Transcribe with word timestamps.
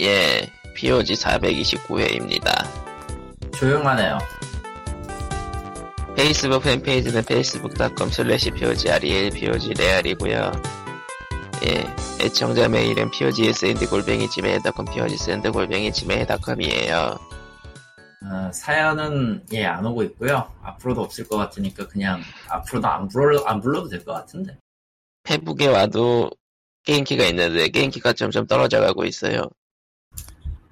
예, 0.00 0.50
POG 0.74 1.14
429회입니다. 1.14 2.66
조용하네요. 3.52 4.18
페이스북 6.16 6.62
팬페이지는 6.62 7.20
facebook.com 7.20 8.08
slash 8.10 8.50
POGREL, 8.50 9.30
POGREAL이고요 9.30 10.52
예, 11.66 12.24
애청자 12.24 12.68
메일은 12.68 13.10
POGSND골뱅이 13.10 14.28
지메일.com, 14.30 14.86
POGSND골뱅이 14.86 15.92
지메일.com이에요. 15.92 17.18
어, 18.20 18.50
사연은 18.52 19.44
예 19.52 19.64
안 19.64 19.86
오고 19.86 20.02
있고요. 20.04 20.52
앞으로도 20.62 21.02
없을 21.02 21.26
것 21.28 21.36
같으니까 21.36 21.86
그냥 21.86 22.20
앞으로도 22.48 22.86
안 22.88 23.08
불러 23.08 23.40
안 23.44 23.60
불러도 23.60 23.88
될 23.88 24.04
것 24.04 24.12
같은데. 24.12 24.56
페북에 25.22 25.66
와도 25.66 26.30
게임키가 26.84 27.24
있는데 27.26 27.68
게임키가 27.68 28.14
점점 28.14 28.46
떨어져 28.46 28.80
가고 28.80 29.04
있어요. 29.04 29.48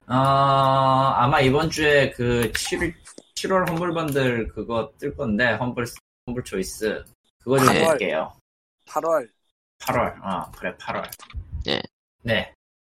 어, 0.09 0.15
아마 0.15 1.41
이번 1.41 1.69
주에 1.69 2.11
그 2.11 2.53
7, 2.53 2.95
7월 3.35 3.69
험블 3.69 3.93
번들 3.93 4.49
그거 4.49 4.93
뜰 4.99 5.15
건데 5.17 5.55
험블 5.55 5.85
험블 6.27 6.45
초이스 6.45 7.05
그거 7.43 7.59
좀 7.59 7.73
네. 7.75 7.85
볼게요. 7.85 8.33
8월 8.87 9.29
8월. 9.81 10.17
아 10.23 10.51
그래 10.53 10.75
8월. 10.77 11.09
예. 11.67 11.81
네. 12.23 12.53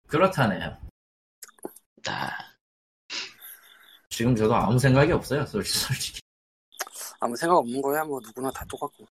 그렇다네요. 0.08 0.78
아, 2.08 2.30
지금 4.10 4.36
저도 4.36 4.56
아무 4.56 4.78
생각이 4.80 5.12
없어요. 5.12 5.46
솔직히. 5.46 5.80
솔직히. 5.80 6.20
아무 7.20 7.36
생각 7.36 7.58
없는 7.58 7.82
거야 7.82 8.04
뭐 8.04 8.20
누구나 8.22 8.52
다 8.52 8.64
똑같고 8.70 9.06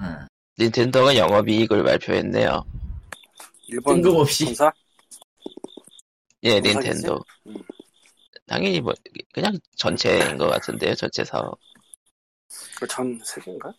응. 0.00 0.26
닌텐도가 0.58 1.16
영업이익을 1.16 1.82
발표했네요. 1.84 2.64
일본 3.68 4.02
뜬금없이. 4.02 4.44
본사 4.46 4.72
예? 6.44 6.60
닌텐도. 6.60 7.20
음. 7.46 7.54
당연히 8.46 8.80
뭐 8.80 8.92
그냥 9.32 9.56
전체인 9.76 10.36
것 10.38 10.48
같은데요, 10.48 10.94
전체 10.94 11.24
사업. 11.24 11.58
그 12.78 12.86
전 12.86 13.18
세계인가? 13.24 13.72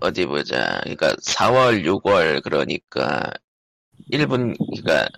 어디 0.00 0.24
보자. 0.26 0.80
그러니까 0.82 1.14
4월, 1.16 1.84
6월 1.84 2.42
그러니까 2.42 3.32
1분 4.12 4.56
그러니까 4.82 5.08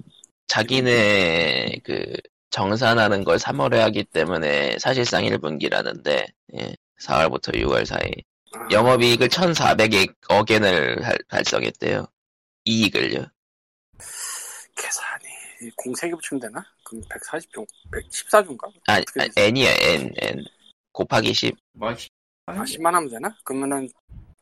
자기네 0.48 1.80
그 1.84 2.16
정산하는 2.50 3.24
걸 3.24 3.38
3월에 3.38 3.76
하기 3.78 4.04
때문에 4.04 4.78
사실상 4.78 5.24
1분기라는데 5.24 6.26
예, 6.58 6.74
4월부터 7.00 7.54
6월 7.54 7.86
사이 7.86 8.10
아, 8.54 8.68
영업이익을 8.70 9.28
1,400억 9.28 10.50
엔을 10.50 10.96
달성했대요. 11.28 12.06
이익을요. 12.64 13.26
계산이 14.76 15.21
공세기 15.76 16.14
붙이면 16.14 16.40
되나? 16.40 16.64
그럼 16.84 17.02
140종 17.04 17.66
114종가? 17.90 18.64
아, 18.88 18.94
아? 18.96 19.02
N이야 19.36 19.70
N 19.80 20.12
N 20.16 20.44
곱하기 20.92 21.32
10 21.32 21.54
뭐 21.74 21.94
아 22.46 22.54
10만 22.64 22.86
하면 22.90 23.08
되나? 23.08 23.34
그러면은 23.44 23.88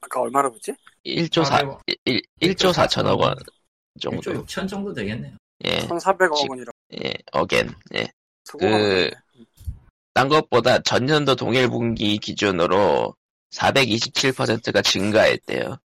아까 0.01 0.21
얼마나 0.23 0.49
붙지? 0.49 0.73
1조 1.05 1.45
4 1.45 1.61
1, 2.07 2.23
1조 2.41 2.73
4천억 2.73 3.21
원 3.21 3.35
정도. 4.01 4.21
1조 4.33 4.47
6천 4.47 4.67
정도 4.69 4.93
되겠네요. 4.95 5.37
예, 5.67 5.81
1,400억 5.87 6.35
지- 6.35 6.47
원이라고 6.49 6.79
예, 6.95 7.13
억엔. 7.33 7.75
예. 7.95 8.09
그-. 8.59 9.11
딴 10.15 10.29
것보다 10.29 10.79
전년도 10.81 11.37
동일 11.37 11.69
분기 11.69 12.17
기준으로 12.17 13.15
427%가 13.51 14.81
증가했대요. 14.83 15.77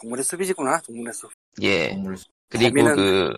동물의 0.00 0.24
숲이지구나 0.24 0.80
동물의 0.80 1.12
숲 1.12 1.30
예. 1.62 1.90
동물 1.90 2.16
그리고 2.48 2.70
범인은 2.74 2.96
그 2.96 3.02
동물의 3.02 3.36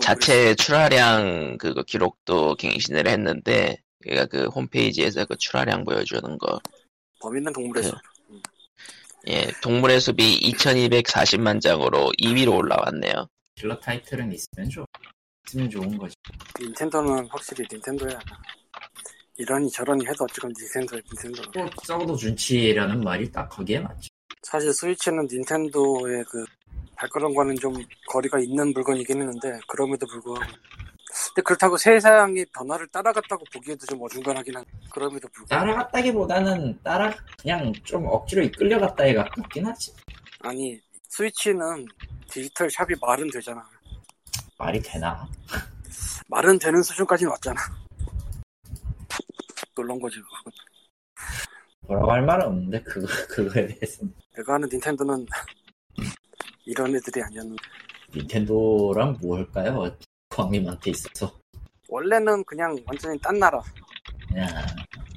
자체 0.00 0.54
출하량 0.54 1.58
그거 1.58 1.82
기록도 1.82 2.56
갱신을 2.56 3.06
했는데 3.08 3.76
그러니까 4.02 4.26
그 4.26 4.46
홈페이지에서 4.48 5.24
그 5.24 5.36
출하량 5.36 5.84
보여주는 5.84 6.38
거. 6.38 6.60
숲. 6.64 6.72
범인은 7.20 7.52
동물의 7.52 7.82
그- 7.82 7.88
숲 7.88 7.98
예. 9.28 9.50
동물의 9.62 10.00
숲이 10.00 10.52
2240만 10.52 11.60
장으로 11.60 12.12
2위로 12.20 12.56
올라왔네요. 12.58 13.26
킬러 13.54 13.78
타이틀은 13.80 14.32
있으면 14.32 14.68
좋 14.68 14.84
있으면 15.46 15.70
좋은 15.70 15.96
거지. 15.96 16.14
닌텐도는 16.60 17.26
확실히 17.30 17.64
닌텐도야 17.72 18.18
이러니 19.38 19.70
저러니 19.70 20.04
해도 20.06 20.24
어쨌건 20.24 20.52
닌텐도야 20.58 21.00
닌텐도 21.12 21.50
또 21.52 21.70
썩어도 21.84 22.16
준치라는 22.16 23.00
말이 23.02 23.30
딱 23.32 23.48
거기에 23.48 23.80
맞죠. 23.80 24.08
사실 24.42 24.72
스위치는 24.74 25.26
닌텐도의 25.30 26.24
그 26.28 26.44
발걸음과는 27.04 27.56
좀 27.56 27.74
거리가 28.08 28.38
있는 28.38 28.72
물건이긴 28.72 29.20
했는데 29.20 29.58
그럼에도 29.68 30.06
불구하고 30.06 30.44
근데 31.28 31.42
그렇다고 31.42 31.76
세상의 31.76 32.46
변화를 32.54 32.88
따라갔다고 32.88 33.44
보기에도 33.52 33.86
좀 33.86 34.02
어중간하긴 34.02 34.56
한 34.56 34.64
그럼에도 34.90 35.28
불구하고 35.28 35.66
따라갔다기보다는 35.66 36.80
따라 36.82 37.14
그냥 37.40 37.72
좀 37.84 38.06
억지로 38.06 38.42
이끌려갔다에 38.42 39.14
가깝긴 39.14 39.66
하지. 39.66 39.94
아니 40.40 40.80
스위치는 41.08 41.86
디지털 42.30 42.70
샵이 42.70 42.94
말은 43.00 43.30
되잖아 43.30 43.64
말이 44.58 44.80
되나? 44.80 45.26
말은 46.28 46.58
되는 46.58 46.82
수준까지는 46.82 47.30
왔잖아 47.30 47.60
놀란 49.74 50.00
거지 50.00 50.16
그건. 50.16 50.52
뭐라고 51.86 52.12
할 52.12 52.22
말은 52.22 52.46
없는데 52.46 52.82
그거 52.82 53.06
그거에 53.28 53.66
대해서는 53.66 54.14
내가 54.36 54.54
아는 54.54 54.68
닌텐도는 54.72 55.26
이런 56.66 56.94
애들이 56.94 57.22
아니었는데. 57.22 57.62
닌텐도란 58.14 59.18
뭘까요? 59.20 59.96
광님한테 60.28 60.90
있어서. 60.90 61.38
원래는 61.88 62.44
그냥 62.44 62.76
완전히 62.86 63.18
딴 63.20 63.38
나라. 63.38 63.60
그냥 64.28 64.48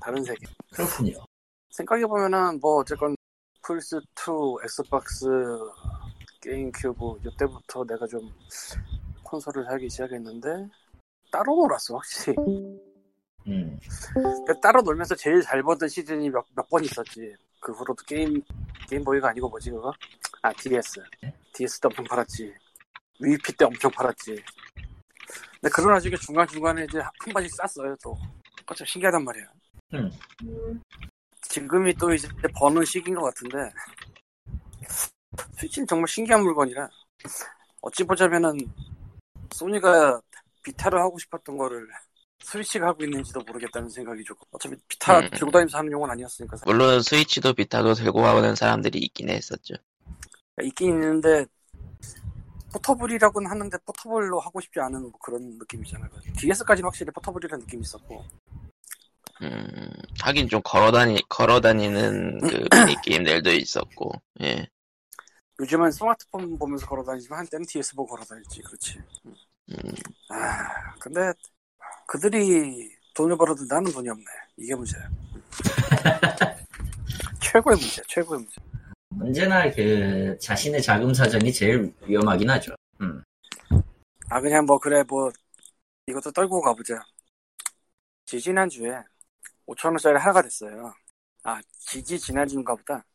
다른 0.02 0.24
세계. 0.24 0.46
그렇군요. 0.74 1.13
생각해보면은 1.72 2.59
뭐 2.59 2.78
어쨌건 2.81 3.16
플스2, 3.63 4.63
엑스박스, 4.63 5.25
게임큐브 6.41 7.19
이때부터 7.25 7.84
내가 7.86 8.06
좀 8.07 8.22
콘솔을 9.24 9.66
사기 9.66 9.90
시작했는데 9.90 10.47
따로 11.31 11.56
놀았어 11.56 11.96
확실히. 11.96 12.36
음. 13.47 13.80
따로 14.62 14.81
놀면서 14.81 15.16
제일 15.16 15.41
잘 15.41 15.62
벌던 15.63 15.88
시즌이 15.90 16.30
몇, 16.30 16.46
몇 16.56 16.68
번 16.69 16.84
있었지 16.84 17.34
그 17.67 17.73
후로도 17.73 18.01
게임 18.05 18.41
게임보이가 18.88 19.28
아니고 19.28 19.50
뭐지 19.50 19.72
그거? 19.72 19.91
아 20.41 20.53
DS 20.53 21.03
DS 21.51 21.81
때 21.81 21.88
엄청 21.89 22.05
팔았지. 22.05 22.53
위피 23.19 23.51
때 23.57 23.66
엄청 23.66 23.91
팔았지. 23.91 24.41
근데 25.59 25.69
그런 25.73 25.91
나중에 25.91 26.16
중간 26.16 26.47
중간에 26.47 26.85
이제 26.85 27.00
한 27.00 27.11
번씩 27.33 27.51
쌌어요 27.53 27.94
또. 28.01 28.17
그거 28.59 28.73
참 28.73 28.88
신기하단 28.88 29.22
말이야. 29.22 29.45
음. 29.95 30.81
지금이 31.41 31.94
또 31.95 32.13
이제 32.13 32.29
버는 32.56 32.85
시기인 32.85 33.17
것 33.17 33.25
같은데. 33.25 33.69
스위치는 35.57 35.88
정말 35.88 36.07
신기한 36.07 36.44
물건이라. 36.44 36.88
어찌 37.81 38.06
보자면은 38.06 38.57
소니가 39.51 40.22
비타를 40.63 41.00
하고 41.00 41.19
싶었던 41.19 41.57
거를 41.57 41.85
스위치가 42.40 42.88
하고 42.88 43.03
있는지도 43.03 43.42
모르겠다는 43.42 43.90
생각이 43.90 44.24
조금 44.24 44.46
어차피 44.52 44.75
비타 44.88 45.20
음. 45.20 45.30
들고 45.31 45.52
다니면서 45.52 45.78
하는 45.78 45.92
용은 45.92 46.09
아니었으니까 46.12 46.58
물론 46.66 47.02
스위치도 47.02 47.53
비타도 47.53 47.94
들고 47.94 48.22
가는 48.22 48.56
사람들이 48.56 49.00
있긴 49.00 49.30
했었죠. 49.30 49.75
있긴 50.62 50.94
있는데 50.94 51.46
포터블이라고는 52.74 53.50
하는데 53.50 53.78
포터블로 53.86 54.40
하고 54.40 54.59
싶지 54.62 54.80
않은 54.80 55.02
뭐 55.02 55.12
그런 55.20 55.58
느낌이잖아요 55.58 56.09
DS까지는 56.38 56.88
확실히 56.88 57.12
포터블이라는 57.12 57.66
느낌이 57.66 57.81
있었고 57.81 58.25
음, 59.42 59.92
하긴 60.22 60.48
좀 60.50 60.62
걸어다니, 60.64 61.22
걸어다니는 61.30 62.40
그 62.40 62.68
게임들도 63.04 63.52
있었고, 63.52 64.12
예. 64.42 64.68
요즘은 65.59 65.92
스마트폰 65.92 66.58
보면서 66.58 66.86
걸어다니지만 66.88 67.40
한때는 67.40 67.66
DS 67.68 67.96
보고 67.96 68.16
걸어다녔지 68.16 68.62
그렇지 68.62 69.00
음, 69.69 69.78
아, 70.30 70.94
근데 71.00 71.33
그들이 72.07 72.89
돈을 73.13 73.38
벌어도 73.38 73.65
나는 73.69 73.92
돈이 73.92 74.09
없네. 74.09 74.25
이게 74.57 74.74
문제야. 74.74 75.09
최고의 77.42 77.77
문제야, 77.77 78.04
최고의 78.07 78.39
문제. 78.39 78.56
언제나 79.21 79.69
그 79.71 80.38
자신의 80.39 80.81
자금 80.81 81.13
사정이 81.13 81.51
제일 81.51 81.94
위험하긴 82.04 82.50
하죠. 82.50 82.74
음. 83.01 83.21
아, 84.30 84.42
그냥 84.42 84.65
뭐, 84.65 84.80
그래, 84.80 85.04
뭐, 85.04 85.31
이것도 86.07 86.31
떨고 86.31 86.62
가보자. 86.62 87.04
지지난 88.25 88.69
주에 88.69 88.92
5천 89.68 89.88
원짜리 89.89 90.18
하나가 90.18 90.42
됐어요. 90.42 90.94
아, 91.44 91.59
지지 91.80 92.18
지난주인가 92.19 92.75
보다. 92.75 93.06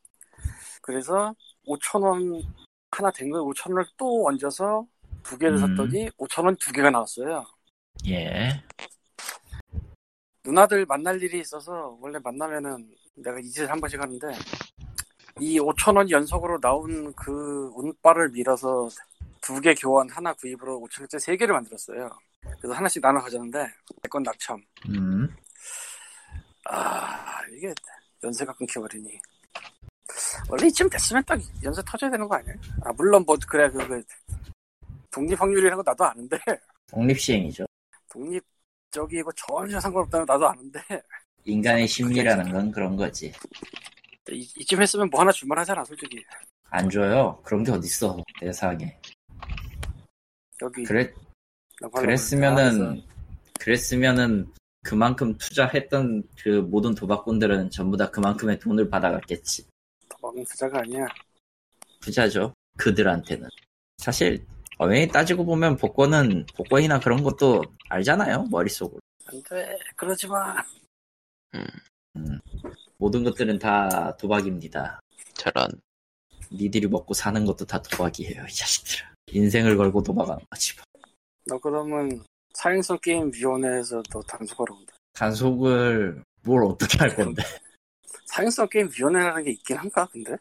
그래서 0.82 1.34
5천 1.66 2.02
원 2.02 2.42
하나 2.90 3.10
된 3.10 3.30
거에 3.30 3.40
5천 3.40 3.70
원을 3.70 3.86
또 3.96 4.26
얹어서 4.26 4.86
두 5.22 5.38
개를 5.38 5.56
음. 5.56 5.76
샀더니 5.76 6.10
5천 6.18 6.44
원 6.44 6.56
두 6.56 6.72
개가 6.72 6.90
나왔어요. 6.90 7.44
예. 8.08 8.62
누나들 10.44 10.86
만날 10.86 11.22
일이 11.22 11.40
있어서 11.40 11.96
원래 12.00 12.18
만나면은 12.22 12.88
내가 13.14 13.38
이 13.38 13.44
짓을 13.44 13.70
한 13.70 13.80
번씩 13.80 14.00
하는데 14.00 14.26
이 15.40 15.58
5천 15.60 15.96
원 15.96 16.10
연속으로 16.10 16.58
나온 16.60 17.12
그 17.14 17.70
운빨을 17.74 18.30
밀어서 18.30 18.88
두 19.40 19.60
개 19.60 19.74
교환 19.74 20.08
하나 20.10 20.32
구입으로 20.34 20.80
5천 20.80 21.00
원짜리 21.02 21.20
세 21.20 21.36
개를 21.36 21.54
만들었어요. 21.54 22.10
그래서 22.60 22.72
하나씩 22.74 23.00
나눠 23.02 23.20
가졌는데 23.22 23.66
내건 24.02 24.22
낙첨. 24.24 24.60
음. 24.88 25.28
아 26.64 27.40
이게 27.52 27.72
연세가 28.22 28.52
끊겨버리니 28.54 29.18
원래 30.48 30.66
이쯤 30.68 30.88
됐으면 30.88 31.22
딱 31.24 31.40
연세 31.64 31.82
터져야 31.84 32.10
되는 32.10 32.28
거 32.28 32.36
아니야? 32.36 32.54
아 32.84 32.92
물론 32.92 33.24
뭐 33.26 33.36
그래 33.48 33.68
그, 33.70 33.86
그 33.86 34.02
독립 35.10 35.40
확률이라는 35.40 35.76
거 35.76 35.82
나도 35.90 36.04
아는데 36.04 36.38
독립 36.88 37.18
시행이죠. 37.18 37.64
독립적이고 38.12 39.32
전혀 39.32 39.80
상관없다는 39.80 40.26
거 40.26 40.32
나도 40.34 40.48
아는데 40.48 40.80
인간의 41.44 41.88
심리라는 41.88 42.52
건 42.52 42.70
그런 42.70 42.96
거지. 42.96 43.32
이, 44.30 44.48
이쯤 44.56 44.80
했으면 44.80 45.10
뭐 45.10 45.20
하나 45.20 45.32
줄만 45.32 45.58
하잖아 45.58 45.84
솔직히 45.84 46.22
안 46.70 46.88
줘요. 46.88 47.38
그런 47.44 47.64
게 47.64 47.72
어딨어. 47.72 48.16
세상에. 48.40 48.98
여기 50.62 50.84
그랬, 50.84 51.12
나팔로 51.80 52.06
그랬으면은, 52.06 53.02
그랬으면은 53.58 54.50
그만큼 54.82 55.36
투자했던 55.36 56.22
그 56.40 56.48
모든 56.48 56.94
도박꾼들은 56.94 57.70
전부 57.70 57.96
다 57.96 58.10
그만큼의 58.10 58.58
돈을 58.58 58.88
받아갔겠지. 58.88 59.66
도박은 60.08 60.44
부자가 60.44 60.78
아니야 60.80 61.06
부자죠. 62.00 62.54
그들한테는. 62.78 63.48
사실, 63.98 64.46
엄연히 64.82 65.06
따지고 65.06 65.44
보면 65.44 65.76
복권은, 65.76 66.46
복권이나 66.56 66.98
그런 66.98 67.22
것도 67.22 67.62
알잖아요. 67.88 68.46
머릿속으로. 68.50 68.98
안돼 69.26 69.78
그러지 69.94 70.26
마 70.26 70.56
모든 72.96 73.22
것들은 73.22 73.60
다 73.60 74.16
도박입니다. 74.16 74.98
저런. 75.34 75.68
니들이 76.50 76.88
먹고 76.88 77.14
사는 77.14 77.46
것도 77.46 77.64
다 77.64 77.80
도박이에요, 77.80 78.44
이 78.44 78.52
자식들아. 78.52 79.12
인생을 79.28 79.76
걸고 79.76 80.02
도박하는 80.02 80.44
거지. 80.50 80.74
뭐. 80.76 81.02
너 81.44 81.58
그러면 81.58 82.24
사행성 82.54 82.98
게임 83.00 83.30
위원회에서 83.32 84.02
너 84.10 84.20
단속하러 84.22 84.74
온다 84.74 84.92
단속을 85.14 86.22
뭘 86.42 86.64
어떻게 86.64 86.98
할 86.98 87.14
건데? 87.14 87.42
사행성 88.26 88.68
게임 88.68 88.90
위원회라는 88.96 89.44
게 89.44 89.52
있긴 89.52 89.76
한가 89.76 90.06
근데 90.06 90.36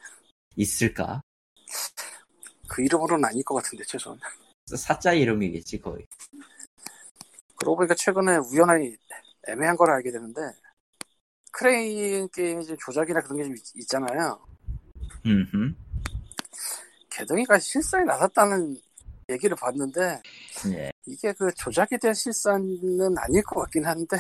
있을까? 0.56 1.22
그 2.72 2.82
이름으로는 2.82 3.26
아닐 3.26 3.44
것 3.44 3.56
같은데 3.56 3.84
최소한 3.84 4.18
사자 4.66 5.12
이름이겠지, 5.12 5.82
거의. 5.82 6.08
그러고 7.58 7.76
보니까 7.76 7.94
최근에 7.96 8.38
우연히 8.38 8.96
애매한 9.50 9.76
걸 9.76 9.92
알게 9.92 10.10
되는데 10.10 10.40
크레인 11.52 12.30
게임이 12.30 12.66
좀 12.66 12.78
조작이나 12.80 13.20
그런 13.22 13.38
게 13.38 13.44
좀 13.44 13.56
있잖아요. 13.76 14.40
음, 15.26 15.76
게등위가 17.10 17.60
실사에 17.60 18.06
나섰다는 18.06 18.78
얘기를 19.30 19.56
봤는데 19.58 20.22
예. 20.68 20.92
이게 21.06 21.34
그 21.34 21.54
조작에 21.54 21.98
대한 22.02 22.16
실사는 22.16 23.18
아닐 23.18 23.44
것 23.44 23.62
같긴 23.64 23.86
한데 23.86 24.16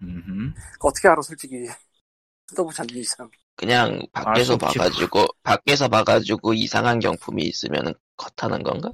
음, 0.00 0.54
그거 0.72 0.88
어떻게 0.88 1.08
알아 1.08 1.20
솔직히 1.20 1.66
뜯어보지 2.48 2.80
않는 2.80 2.96
이상 2.96 3.30
그냥 3.60 4.00
밖에서 4.12 4.44
수 4.44 4.54
없지. 4.54 4.78
봐가지고, 4.78 5.26
밖에서 5.42 5.88
봐가지고 5.88 6.54
이상한 6.54 6.98
경품이 7.00 7.42
있으면 7.44 7.94
컷하는 8.16 8.62
건가? 8.62 8.90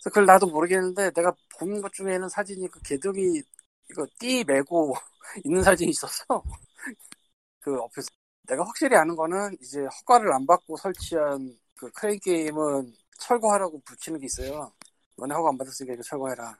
그래서 0.00 0.10
그걸 0.10 0.26
나도 0.26 0.46
모르겠는데 0.48 1.10
내가 1.12 1.32
본 1.58 1.80
것 1.80 1.92
중에는 1.92 2.28
사진이 2.28 2.68
그 2.68 2.80
게등위 2.82 3.42
이거 3.90 4.06
띠 4.18 4.44
메고 4.44 4.94
있는 5.44 5.62
사진이 5.62 5.90
있었어 5.90 6.24
그 7.60 7.74
옆에서 7.74 8.08
내가 8.48 8.64
확실히 8.66 8.96
아는 8.96 9.16
거는 9.16 9.56
이제 9.62 9.80
허가를 9.86 10.32
안 10.32 10.46
받고 10.46 10.76
설치한 10.76 11.58
그 11.76 11.90
크레인 11.92 12.20
게임은 12.20 12.94
철거하라고 13.18 13.80
붙이는 13.84 14.20
게 14.20 14.26
있어요 14.26 14.72
너네 15.16 15.34
허가 15.34 15.50
안 15.50 15.58
받았으니까 15.58 15.94
이거 15.94 16.02
철거해라 16.02 16.56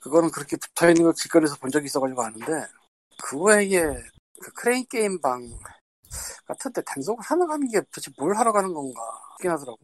그거는 0.00 0.30
그렇게 0.30 0.56
붙어 0.56 0.88
있는 0.88 1.04
걸 1.04 1.12
길거리에서 1.14 1.56
본 1.56 1.70
적이 1.70 1.86
있어가지고 1.86 2.22
아는데 2.22 2.66
그 3.22 3.38
외에 3.42 3.68
그 4.40 4.52
크레인 4.54 4.86
게임 4.88 5.20
방 5.20 5.40
같은데 6.46 6.82
단속을 6.86 7.22
하는 7.24 7.46
가는 7.46 7.68
게 7.68 7.80
도대체 7.82 8.10
뭘 8.18 8.36
하러 8.36 8.52
가는 8.52 8.72
건가 8.72 9.00
하긴 9.38 9.50
하더라고 9.50 9.78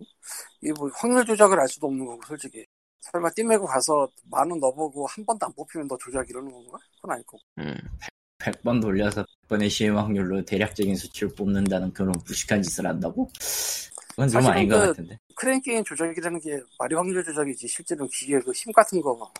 이게 0.60 0.72
뭐 0.78 0.88
확률 0.94 1.24
조작을 1.24 1.58
알 1.60 1.68
수도 1.68 1.86
없는 1.88 2.04
거고 2.06 2.20
솔직히 2.26 2.64
설마 3.00 3.30
띠 3.30 3.42
메고 3.44 3.66
가서 3.66 4.08
만 4.30 4.50
원 4.50 4.60
넣어보고 4.60 5.06
한 5.06 5.24
번도 5.24 5.46
안 5.46 5.52
뽑히면 5.54 5.88
너 5.88 5.96
조작 5.98 6.28
이러는 6.28 6.50
건가? 6.52 6.78
그건 6.96 7.12
아닐 7.12 7.24
거고 7.26 7.42
음. 7.58 7.74
100 8.38 8.62
번 8.62 8.80
돌려서 8.80 9.24
100번의 9.48 9.68
시행 9.68 9.98
확률로 9.98 10.42
대략적인 10.44 10.96
수치를 10.96 11.34
뽑는다는 11.34 11.92
그런 11.92 12.12
무식한 12.26 12.62
짓을 12.62 12.86
한다고? 12.86 13.28
그건 14.10 14.28
좀 14.28 14.46
아닌 14.46 14.68
것 14.68 14.78
그- 14.80 14.86
같은데. 14.88 15.18
크레인 15.36 15.60
게임 15.62 15.84
조작이라는 15.84 16.40
게 16.40 16.60
말이 16.78 16.94
확률 16.94 17.22
조작이지 17.24 17.66
실제로는 17.68 18.08
기계 18.12 18.38
그 18.40 18.56
힘 18.56 18.72
같은 18.72 19.00
거 19.00 19.30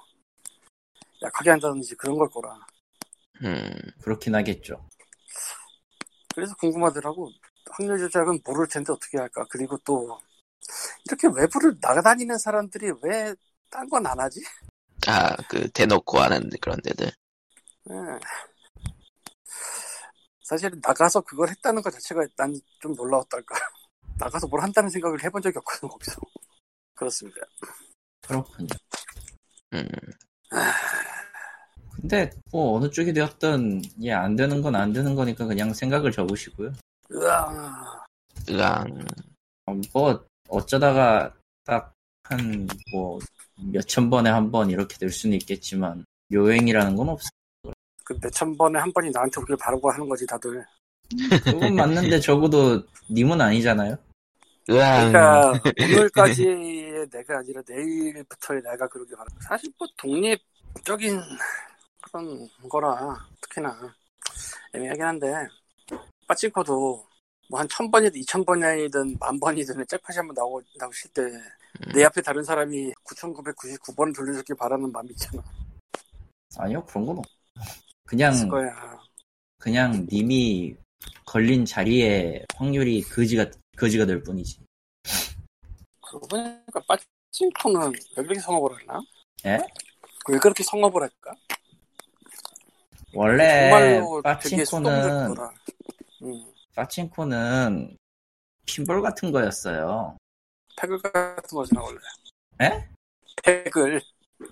약하게 1.23 1.51
한다든지 1.51 1.95
그런 1.97 2.17
걸 2.17 2.29
거라 2.31 2.59
음. 3.43 3.71
그렇긴 4.03 4.35
하겠죠. 4.35 4.87
그래서 6.35 6.55
궁금하더라고 6.56 7.31
확률 7.71 7.99
조작은 7.99 8.41
모를 8.44 8.67
텐데 8.69 8.93
어떻게 8.93 9.19
할까 9.19 9.44
그리고 9.50 9.79
또 9.85 10.19
이렇게 11.06 11.29
외부를 11.29 11.77
나가다니는 11.81 12.38
사람들이 12.38 12.93
왜 13.03 13.35
딴 13.71 13.88
건 13.88 14.05
안 14.06 14.19
하지? 14.19 14.41
아, 15.06 15.37
그, 15.49 15.71
대놓고 15.71 16.19
하는 16.19 16.50
그런 16.61 16.81
데들. 16.82 17.06
예. 17.91 17.94
사실 20.43 20.71
나가서 20.82 21.21
그걸 21.23 21.49
했다는 21.50 21.82
것 21.82 21.91
자체가 21.93 22.27
난 22.37 22.53
좀 22.81 22.94
놀라웠달까 22.94 23.55
나가서 24.19 24.49
뭘 24.49 24.62
한다는 24.62 24.91
생각을 24.91 25.23
해본 25.23 25.43
적이 25.43 25.59
없거든 25.59 25.88
거기서 25.88 26.21
그렇습니다 26.94 27.41
그렇군요. 28.23 28.69
음. 29.75 29.87
근데 32.00 32.31
뭐 32.52 32.76
어느 32.76 32.91
쪽이 32.91 33.12
되었든 33.12 33.82
예 34.02 34.12
안 34.12 34.37
되는 34.37 34.62
건 34.62 34.75
안 34.75 34.93
되는 34.93 35.14
거니까 35.14 35.47
그냥 35.47 35.73
생각을 35.75 36.12
접으시고요. 36.12 36.73
으아 37.12 38.05
으앙. 38.50 39.05
어, 39.67 39.75
뭐 39.93 40.25
어쩌다가 40.49 41.32
딱 41.64 41.93
한 42.31 42.69
뭐 42.93 43.19
몇천 43.73 44.08
번에 44.08 44.31
한 44.31 44.50
번 44.52 44.70
이렇게 44.70 44.97
될 44.99 45.11
수는 45.11 45.37
있겠지만 45.38 46.05
요행이라는 46.32 46.94
건 46.97 47.08
없어. 47.11 47.29
그 48.05 48.17
몇천 48.23 48.56
번에 48.56 48.79
한 48.79 48.93
번이 48.93 49.11
나한테 49.11 49.41
오길 49.41 49.56
바라고 49.56 49.91
하는 49.91 50.08
거지 50.08 50.25
다들 50.26 50.64
그건 51.44 51.75
맞는데 51.75 52.20
적어도 52.20 52.82
님은 53.11 53.41
아니잖아요. 53.41 53.97
으앙. 54.70 55.11
그러니까 55.12 55.52
오늘까지의 55.81 57.08
내가 57.11 57.38
아니라 57.38 57.61
내일부터의 57.69 58.62
내가 58.62 58.87
그러길 58.87 59.17
바라 59.17 59.26
사실 59.41 59.73
뭐 59.76 59.88
독립적인 59.97 61.20
그런 62.11 62.49
거라 62.69 63.26
특히나 63.40 63.95
애매하긴 64.75 65.02
한데 65.02 65.33
빠찡코도 66.26 67.07
뭐 67.49 67.59
한 67.61 67.69
천 67.69 67.90
번이든 67.90 68.21
이천 68.21 68.45
번이든 68.45 69.17
만 69.19 69.40
번이든 69.40 69.85
잭팟이 69.87 70.17
한번 70.19 70.35
나오, 70.35 70.61
나오실 70.79 71.11
때 71.12 71.23
내 71.95 72.05
앞에 72.05 72.21
다른 72.21 72.43
사람이 72.43 72.93
9999번을 73.05 74.14
돌려주길 74.14 74.57
바라는 74.57 74.90
마음이 74.90 75.11
있잖아 75.11 75.40
아니요 76.57 76.85
그런 76.85 77.07
건 77.07 77.19
없. 77.19 77.25
그냥 78.05 78.33
그냥 79.59 80.07
님이 80.11 80.76
걸린 81.25 81.64
자리에 81.64 82.45
확률이 82.57 83.02
거지가 83.02 83.47
거지가 83.76 84.05
될 84.05 84.23
뿐이지. 84.25 84.59
그러고 86.07 86.26
보니까 86.26 86.81
빠찡코는 86.88 87.93
왜 88.17 88.23
그렇게 88.25 88.40
성업을 88.40 88.76
하나? 88.88 89.00
예? 89.47 89.59
왜 90.29 90.38
그렇게 90.38 90.64
성업을 90.64 91.02
할까? 91.02 91.35
원래 93.12 94.00
수동적 94.00 94.23
네, 94.23 94.23
빠친코는 94.23 95.45
음. 96.23 96.45
빠친코는 96.75 97.97
핀볼 98.67 99.02
같은 99.02 99.33
거였어요. 99.33 100.17
팩을 100.76 100.99
같은 101.02 101.57
거잖아 101.57 101.83
원래 101.83 101.99
에? 102.62 102.88
팩을 103.43 104.00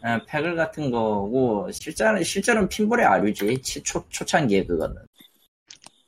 아, 0.03 0.21
패글 0.27 0.55
같은 0.57 0.91
거고 0.91 1.71
실제는 1.73 2.23
실제로는 2.23 2.69
핀볼의 2.69 3.05
아류지 3.07 3.63
치- 3.63 3.83
초 3.83 4.05
초창기에 4.09 4.65
그거는. 4.67 4.97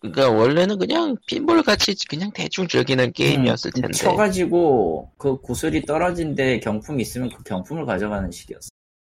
그니까, 0.01 0.31
원래는 0.31 0.79
그냥 0.79 1.17
핀볼 1.27 1.63
같이 1.63 1.95
그냥 2.09 2.31
대충 2.33 2.67
즐기는 2.67 3.13
게임이었을 3.13 3.71
음, 3.77 3.83
텐데. 3.83 3.99
쳐가지고 3.99 5.13
그 5.19 5.41
구슬이 5.41 5.83
떨어진 5.83 6.35
데 6.35 6.59
경품이 6.59 7.03
있으면 7.03 7.29
그 7.31 7.43
경품을 7.43 7.85
가져가는 7.85 8.31
식이었어. 8.31 8.69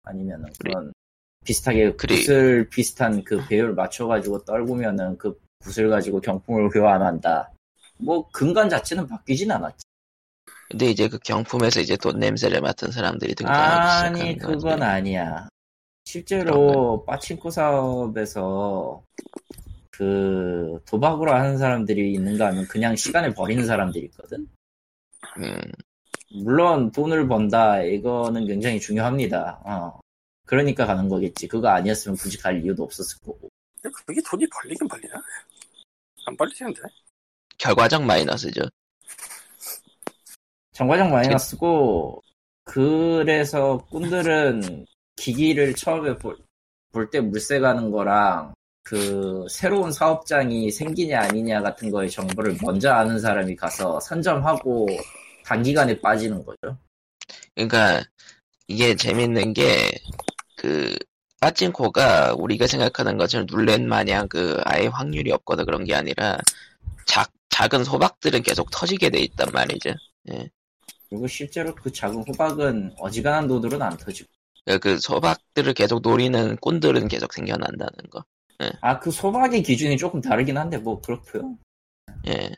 아니면은 0.04 0.52
그런 0.58 0.92
비슷하게 1.44 1.92
그리- 1.96 2.16
구슬 2.16 2.68
비슷한 2.68 3.22
그 3.24 3.44
배율 3.46 3.74
맞춰가지고 3.74 4.44
떨구면은 4.44 5.16
그 5.18 5.38
구슬 5.60 5.88
가지고 5.88 6.20
경품을 6.20 6.68
교환한다. 6.70 7.52
뭐 7.98 8.28
근간 8.30 8.68
자체는 8.68 9.06
바뀌진 9.06 9.50
않았지. 9.50 9.84
근데 10.70 10.86
이제 10.86 11.08
그 11.08 11.18
경품에서 11.18 11.80
이제 11.80 11.96
돈 11.96 12.18
냄새를 12.18 12.60
맡은 12.60 12.90
사람들이 12.90 13.34
등장하기 13.34 13.62
아니 13.64 14.18
시작하는 14.18 14.38
거지. 14.38 14.58
그건 14.58 14.82
아니야. 14.82 15.48
실제로 16.06 17.04
빠친코 17.06 17.50
사업에서 17.50 19.02
그 19.90 20.80
도박으로 20.86 21.32
하는 21.32 21.56
사람들이 21.56 22.12
있는가 22.14 22.48
하면 22.48 22.66
그냥 22.66 22.96
시간을 22.96 23.34
버리는 23.34 23.64
사람들이 23.64 24.06
있거든. 24.06 24.48
음, 25.38 25.60
물론 26.32 26.90
돈을 26.90 27.28
번다 27.28 27.82
이거는 27.82 28.46
굉장히 28.46 28.80
중요합니다. 28.80 29.60
어. 29.64 30.00
그러니까 30.46 30.86
가는 30.86 31.08
거겠지. 31.08 31.48
그거 31.48 31.68
아니었으면 31.68 32.16
굳이 32.16 32.38
갈 32.38 32.62
이유도 32.62 32.84
없었을 32.84 33.18
거고. 33.20 33.48
근데 33.80 33.94
그게 34.06 34.20
돈이 34.28 34.46
벌리긴 34.48 34.86
벌리나? 34.88 35.14
안 36.26 36.36
벌리는데? 36.36 36.80
결과적 37.58 38.02
마이너스죠. 38.04 38.62
정과장 40.72 41.10
마이너스고 41.10 42.20
그래서 42.64 43.78
꾼들은 43.90 44.86
기기를 45.16 45.74
처음에 45.74 46.16
볼 46.18 46.36
때 47.10 47.20
물세 47.20 47.58
가는 47.58 47.90
거랑 47.90 48.54
그 48.84 49.46
새로운 49.50 49.90
사업장이 49.90 50.70
생기냐 50.70 51.22
아니냐 51.22 51.60
같은 51.60 51.90
거의 51.90 52.08
정보를 52.08 52.56
먼저 52.62 52.92
아는 52.92 53.18
사람이 53.18 53.56
가서 53.56 53.98
선점하고 53.98 54.86
단기간에 55.44 56.00
빠지는 56.00 56.44
거죠. 56.44 56.78
그러니까 57.54 58.00
이게 58.68 58.94
재밌는 58.94 59.54
게 59.54 59.90
그 60.64 60.96
빠진코가 61.40 62.36
우리가 62.38 62.66
생각하는 62.66 63.18
것처럼 63.18 63.46
룰렛 63.50 63.82
마냥 63.82 64.26
그 64.28 64.58
아예 64.64 64.86
확률이 64.86 65.30
없거나 65.30 65.64
그런 65.64 65.84
게 65.84 65.94
아니라 65.94 66.38
작 67.06 67.30
작은 67.50 67.84
소박들은 67.84 68.42
계속 68.42 68.70
터지게 68.70 69.10
돼 69.10 69.18
있단 69.20 69.48
말이죠. 69.52 69.90
그리고 71.10 71.26
실제로 71.26 71.74
그 71.74 71.92
작은 71.92 72.24
호박은 72.26 72.94
어지간한 72.98 73.46
돈으로는 73.46 73.82
안 73.84 73.96
터지고. 73.98 74.30
그러니까 74.64 74.82
그 74.82 74.98
소박들을 74.98 75.74
계속 75.74 76.00
노리는 76.00 76.56
꾼들은 76.56 77.08
계속 77.08 77.34
생겨난다는 77.34 78.10
거. 78.10 78.24
아, 78.80 78.98
그 78.98 79.10
소박의 79.10 79.62
기준이 79.62 79.98
조금 79.98 80.22
다르긴 80.22 80.56
한데, 80.56 80.78
뭐, 80.78 81.00
그렇고요 81.02 81.58
예. 82.28 82.50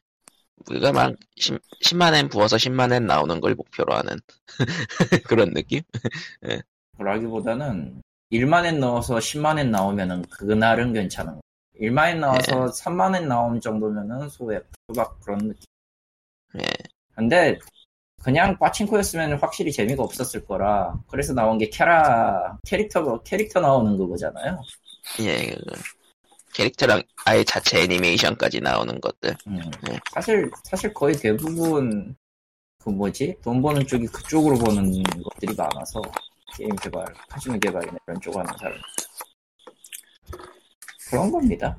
우리가 0.68 0.92
막 0.92 1.14
10, 1.36 1.58
10만엔 1.82 2.30
부어서 2.30 2.56
10만엔 2.56 3.04
나오는 3.04 3.40
걸 3.40 3.54
목표로 3.54 3.94
하는 3.94 4.18
그런 5.26 5.52
느낌? 5.52 5.82
라기보다는 6.98 8.02
1만엔 8.32 8.78
넣어서 8.78 9.16
10만엔 9.16 9.68
나오면은 9.68 10.22
그날은 10.22 10.92
괜찮은 10.92 11.34
거. 11.34 11.40
1만엔 11.80 12.18
나와서 12.18 12.66
3만엔 12.66 13.26
나오는 13.26 13.60
정도면은 13.60 14.28
소액, 14.28 14.66
소박 14.88 15.20
그런 15.20 15.38
느낌. 15.38 15.62
예. 16.58 16.66
근데, 17.14 17.58
그냥 18.22 18.58
빠친코였으면 18.58 19.38
확실히 19.38 19.70
재미가 19.70 20.02
없었을 20.02 20.44
거라. 20.44 20.98
그래서 21.06 21.32
나온 21.32 21.58
게 21.58 21.68
캐라, 21.68 22.58
캐릭터, 22.66 23.22
캐릭터 23.22 23.60
나오는 23.60 23.96
그거잖아요. 23.96 24.58
예. 25.20 25.54
그 25.54 25.64
캐릭터랑 26.54 27.02
아예 27.26 27.44
자체 27.44 27.82
애니메이션까지 27.82 28.60
나오는 28.60 28.98
것들. 29.00 29.36
음. 29.46 29.60
네. 29.86 29.98
사실, 30.12 30.50
사실 30.64 30.92
거의 30.94 31.14
대부분, 31.14 32.16
그 32.82 32.88
뭐지? 32.88 33.36
돈 33.42 33.60
버는 33.60 33.86
쪽이 33.86 34.06
그쪽으로 34.06 34.56
버는 34.56 35.02
것들이 35.02 35.54
많아서, 35.54 36.00
게임 36.56 36.74
개발, 36.76 37.04
카지노 37.28 37.58
개발이나 37.58 37.96
이런 38.06 38.20
쪽 38.20 38.36
하는 38.36 38.50
사람. 38.58 38.78
그런 41.10 41.30
겁니다. 41.30 41.78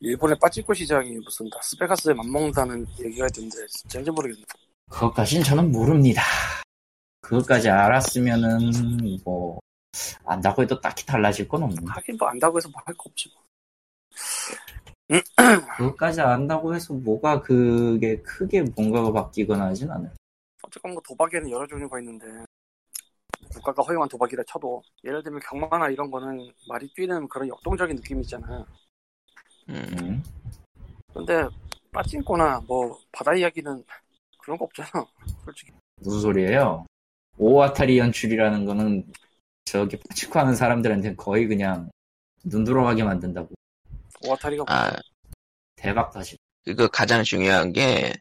일본의 0.00 0.36
빠찌코 0.40 0.74
시장이 0.74 1.16
무슨 1.18 1.48
라스베가스에 1.54 2.14
맞먹는다는 2.14 2.86
얘기가 3.00 3.26
있던데 3.26 3.56
진짜인지 3.68 4.10
모르겠네. 4.10 4.44
그것까진 4.90 5.42
저는 5.42 5.70
모릅니다. 5.70 6.22
그것까지 7.20 7.68
알았으면은, 7.70 9.20
뭐, 9.24 9.60
안다고 10.24 10.62
해도 10.62 10.80
딱히 10.80 11.06
달라질 11.06 11.46
건 11.46 11.62
없는데. 11.62 11.86
하긴 11.90 12.16
뭐 12.18 12.28
안다고 12.28 12.56
해서 12.58 12.68
뭐 12.70 12.82
할 12.84 12.94
거 12.96 13.04
없지 13.10 13.30
뭐. 13.34 13.44
그것까지 15.76 16.20
안다고 16.20 16.74
해서 16.74 16.92
뭐가 16.94 17.40
그게 17.42 18.20
크게 18.22 18.62
뭔가가 18.62 19.12
바뀌거나 19.12 19.66
하진 19.66 19.90
않아요. 19.90 20.12
어쨌건 20.62 20.92
뭐 20.92 21.02
도박에는 21.06 21.50
여러 21.50 21.66
종류가 21.66 21.98
있는데 22.00 22.26
국가가 23.52 23.82
허용한 23.82 24.08
도박이라 24.08 24.44
쳐도 24.46 24.82
예를 25.04 25.22
들면 25.22 25.40
경마나 25.40 25.88
이런 25.88 26.10
거는 26.10 26.52
말이 26.68 26.88
뛰는 26.94 27.28
그런 27.28 27.48
역동적인 27.48 27.96
느낌이 27.96 28.22
있잖아. 28.22 28.64
음. 29.68 29.74
음. 29.74 30.22
근데 31.12 31.46
빠진거나 31.92 32.60
뭐 32.66 32.98
바다 33.12 33.34
이야기는 33.34 33.84
그런 34.38 34.58
거 34.58 34.64
없잖아. 34.64 34.88
솔직히. 35.44 35.72
무슨 35.96 36.20
소리예요? 36.20 36.86
오아타리 37.36 37.98
연출이라는 37.98 38.64
거는 38.64 39.12
저기 39.64 39.98
빠치코 40.08 40.38
하는 40.38 40.54
사람들한테 40.54 41.16
거의 41.16 41.46
그냥 41.46 41.90
눈 42.44 42.64
돌아가게 42.64 43.02
만든다고. 43.02 43.48
오아타리가 44.26 44.64
아, 44.68 44.92
대박 45.76 46.10
다시. 46.12 46.36
그거 46.64 46.88
가장 46.88 47.22
중요한 47.22 47.72
게 47.72 48.12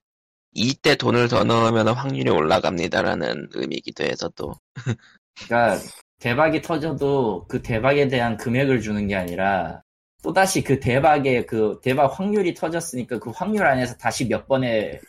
이때 0.53 0.95
돈을 0.95 1.27
더 1.27 1.43
넣으면 1.43 1.89
확률이 1.89 2.29
올라갑니다라는 2.29 3.50
의미이기도 3.53 4.03
해서 4.03 4.29
또 4.36 4.53
그러니까 5.46 5.79
대박이 6.19 6.62
터져도 6.62 7.46
그 7.48 7.62
대박에 7.62 8.08
대한 8.08 8.38
금액을 8.38 8.81
주는 8.81 9.08
게 9.08 9.15
아니라 9.15 9.81
또다시 10.22 10.63
그 10.63 10.79
대박의 10.79 11.46
그 11.46 11.79
대박 11.81 12.08
확률이 12.19 12.53
터졌으니까 12.53 13.19
그 13.19 13.29
확률 13.29 13.65
안에서 13.65 13.96
다시 13.96 14.27
몇 14.27 14.48
번의 14.48 15.00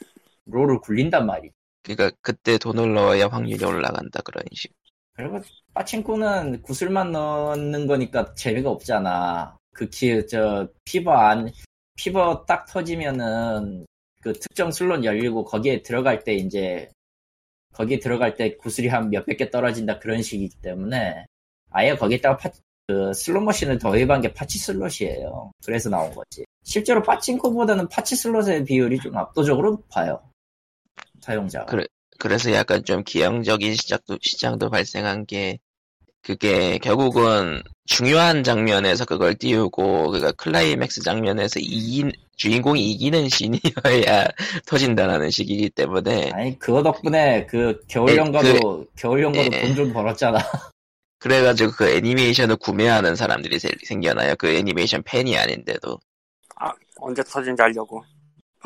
롤을 0.47 0.81
굴린단 0.81 1.27
말이지. 1.27 1.55
그러니까 1.83 2.17
그때 2.21 2.59
돈을 2.59 2.95
넣어야 2.95 3.27
확률이 3.27 3.65
올라간다 3.65 4.21
그런 4.23 4.45
식. 4.53 4.73
그리고 5.15 5.41
빠친코는 5.75 6.63
구슬만 6.63 7.11
넣는 7.13 7.87
거니까 7.87 8.33
재미가 8.35 8.71
없잖아. 8.71 9.57
극히 9.73 10.27
저 10.27 10.69
피버 10.85 11.13
안 11.13 11.51
피버 11.97 12.45
딱 12.47 12.67
터지면은 12.67 13.87
그 14.23 14.33
특정 14.35 14.71
슬롯 14.71 15.05
열리고 15.05 15.45
거기에 15.45 15.83
들어갈 15.83 16.23
때 16.23 16.35
이제 16.35 16.89
거기에 17.75 17.99
들어갈 17.99 18.37
때 18.37 18.57
구슬이 18.57 18.89
한 18.89 19.11
몇백 19.11 19.39
개 19.39 19.50
떨어진다 19.50 19.99
그런 19.99 20.23
식이기 20.23 20.57
때문에 20.61 21.27
아예 21.71 21.95
거기에다가 21.95 22.37
파, 22.37 22.50
그 22.87 23.12
슬롯 23.15 23.45
머신을 23.45 23.79
도입한 23.79 24.21
게 24.21 24.33
파치 24.33 24.59
슬롯이에요. 24.59 25.53
그래서 25.65 25.89
나온 25.89 26.12
거지. 26.12 26.45
실제로 26.65 27.03
빠친코보다는 27.03 27.89
파치 27.89 28.17
슬롯의 28.17 28.65
비율이 28.65 28.99
좀 28.99 29.17
압도적으로 29.17 29.71
높아요. 29.73 30.21
사용자가. 31.21 31.67
그래. 31.67 31.87
그래서 32.19 32.53
약간 32.53 32.85
좀 32.85 33.03
기형적인 33.05 33.75
시작도, 33.75 34.19
시장도 34.21 34.71
발생한 34.71 35.25
게, 35.25 35.59
그게 36.23 36.79
결국은 36.79 37.62
중요한 37.87 38.45
장면에서 38.45 39.05
그걸 39.05 39.35
띄우고, 39.35 40.11
그니까 40.11 40.33
클라이맥스 40.33 41.03
장면에서 41.03 41.59
이긴, 41.61 42.12
주인공이 42.37 42.91
이기는 42.93 43.29
신이어야 43.29 44.27
터진다라는 44.67 45.31
식이기 45.31 45.71
때문에, 45.71 46.31
아니 46.33 46.59
그거 46.59 46.83
덕분에 46.83 47.47
그 47.47 47.81
겨울 47.89 48.17
연가도 48.17 48.87
겨울 48.97 49.23
연가도 49.23 49.49
예. 49.57 49.61
돈좀 49.62 49.93
벌었잖아. 49.93 50.39
그래가지고 51.19 51.73
그 51.73 51.89
애니메이션을 51.89 52.57
구매하는 52.57 53.15
사람들이 53.15 53.59
세- 53.59 53.71
생겨나요. 53.85 54.35
그 54.37 54.49
애니메이션 54.49 55.03
팬이 55.03 55.37
아닌데도. 55.37 55.99
언제 57.03 57.23
터진지 57.25 57.62
알려고. 57.62 58.03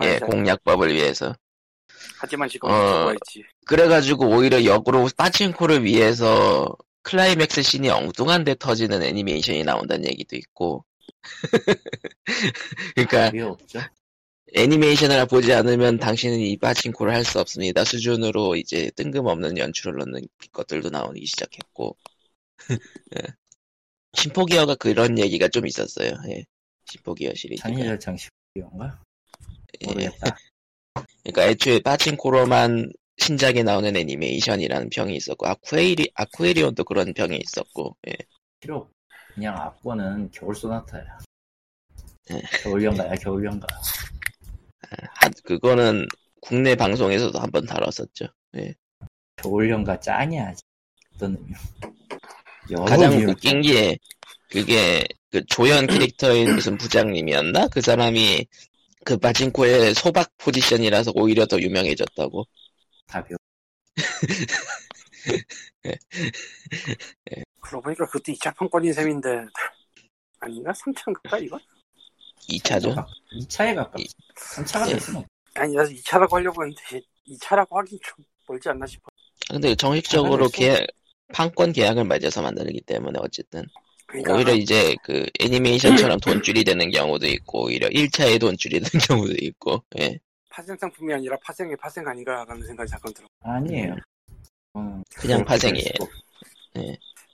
예. 0.03 0.19
공략법을 0.19 0.93
위해서. 0.93 1.35
하지만 2.19 2.49
지금 2.49 2.69
어. 2.69 2.75
저거 2.75 3.13
있지. 3.15 3.45
그래가지고 3.67 4.27
오히려 4.29 4.65
역으로 4.65 5.09
빠친코를 5.17 5.85
위해서 5.85 6.77
클라이맥스 7.05 7.63
씬이 7.63 7.89
엉뚱한데 7.91 8.57
터지는 8.57 9.03
애니메이션이 9.03 9.63
나온다는 9.63 10.09
얘기도 10.09 10.37
있고. 10.37 10.85
그러니까? 12.95 13.31
애니메이션을 14.55 15.27
보지 15.27 15.53
않으면 15.53 15.99
당신은 15.99 16.39
이 16.41 16.57
빠친코를 16.57 17.15
할 17.15 17.25
수 17.25 17.41
없습니다. 17.41 17.85
수준으로 17.85 18.57
이제 18.57 18.91
뜬금없는 18.97 19.59
연출을 19.59 19.99
넣는 19.99 20.27
것들도 20.53 20.91
나오기 20.91 21.27
시작했고. 21.27 21.97
예. 23.17 23.23
심포기어가 24.15 24.77
그런 24.77 25.19
얘기가 25.19 25.49
좀 25.49 25.67
있었어요. 25.67 26.13
예. 26.29 26.45
심포기어 26.87 27.33
시리즈가. 27.35 27.69
장리절 27.69 27.99
장식이온가? 28.01 29.03
예. 29.83 29.87
모르겠다. 29.87 30.37
그러니까 31.25 31.49
애초에 31.49 31.81
빠친코로만 31.81 32.93
신작에 33.29 33.63
나오는 33.63 33.97
애니메이션이라는 33.97 34.91
평이 34.91 35.17
있었고 35.17 35.47
아쿠에리 35.47 36.11
아쿠에리온도 36.15 36.85
그런 36.85 37.15
평이 37.15 37.39
있었고 37.43 37.97
예. 38.09 38.13
필요 38.61 38.77
없. 38.79 38.91
그냥 39.35 39.57
악권은 39.57 40.31
겨울 40.31 40.55
소나타야. 40.55 41.03
예. 42.33 42.43
겨울연가야 42.63 43.15
겨울연가. 43.17 43.67
하- 45.17 45.29
그거는 45.45 46.07
국내 46.43 46.75
방송에서도 46.75 47.39
한 47.39 47.51
번 47.51 47.65
다뤘었죠. 47.65 48.27
예. 48.59 48.75
겨울연가 49.37 49.99
짱이야. 50.01 50.53
어떤 51.17 51.37
의미? 52.69 52.85
가장 52.87 53.13
이유- 53.19 53.31
웃긴 53.31 53.63
게 53.63 53.99
그게 54.51 55.05
그 55.31 55.43
조연 55.47 55.87
캐릭터인 55.87 56.55
무슨 56.55 56.77
부장님이었나 56.77 57.69
그 57.69 57.81
사람이 57.81 58.47
그 59.05 59.17
빠친코의 59.17 59.95
소박 59.95 60.31
포지션이라서 60.39 61.13
오히려 61.15 61.47
더 61.47 61.59
유명해졌다고. 61.59 62.45
답이 63.07 63.35
없. 63.35 63.39
그러고 67.61 67.83
보니까 67.85 68.07
그것도 68.07 68.33
2차 68.33 68.57
평권인 68.57 68.93
셈인데 68.93 69.29
아닌가? 70.41 70.73
3차인가 70.73 71.43
이거? 71.43 71.59
2차죠. 72.49 72.95
2차에 73.41 73.75
가깝. 73.75 74.01
이- 74.01 74.07
3차가 74.37 74.87
예. 74.89 74.93
될 74.93 75.01
수는 75.01 75.21
없. 75.21 75.27
아니 75.55 75.75
나도 75.75 75.91
2차라고 75.91 76.33
하려고 76.33 76.63
했는데 76.65 77.01
2차라고 77.29 77.75
하긴 77.77 77.99
좀 78.03 78.25
멀지 78.47 78.69
않나 78.69 78.87
싶어. 78.87 79.05
근데 79.49 79.75
정식적으로 79.75 80.49
잘하겠어. 80.49 80.81
계 80.81 80.87
판권 81.33 81.73
계약을 81.73 82.05
맺어서 82.05 82.43
만들기 82.43 82.81
때문에 82.83 83.19
어쨌든 83.23 83.65
그러니까 84.07 84.35
오히려 84.35 84.53
이제 84.55 84.95
그 85.03 85.25
애니메이션처럼 85.41 86.21
돈줄이 86.21 86.65
되는 86.65 86.91
경우도 86.91 87.27
있고 87.27 87.65
오히려 87.65 87.89
1차에 87.89 88.39
돈줄이 88.41 88.81
되는 88.81 88.91
경우도 89.09 89.35
있고 89.41 89.83
예. 89.99 90.19
파생 90.55 90.77
상품이 90.77 91.13
아니라 91.13 91.37
파생의 91.43 91.77
파생 91.77 92.07
아닌가 92.07 92.45
라는 92.45 92.65
생각이 92.65 92.89
잠깐 92.89 93.13
들어. 93.13 93.27
아니에요. 93.41 93.97
음, 94.77 95.03
그냥 95.17 95.45
파생이에요. 95.45 95.83
될 95.83 95.93
수도 95.93 96.09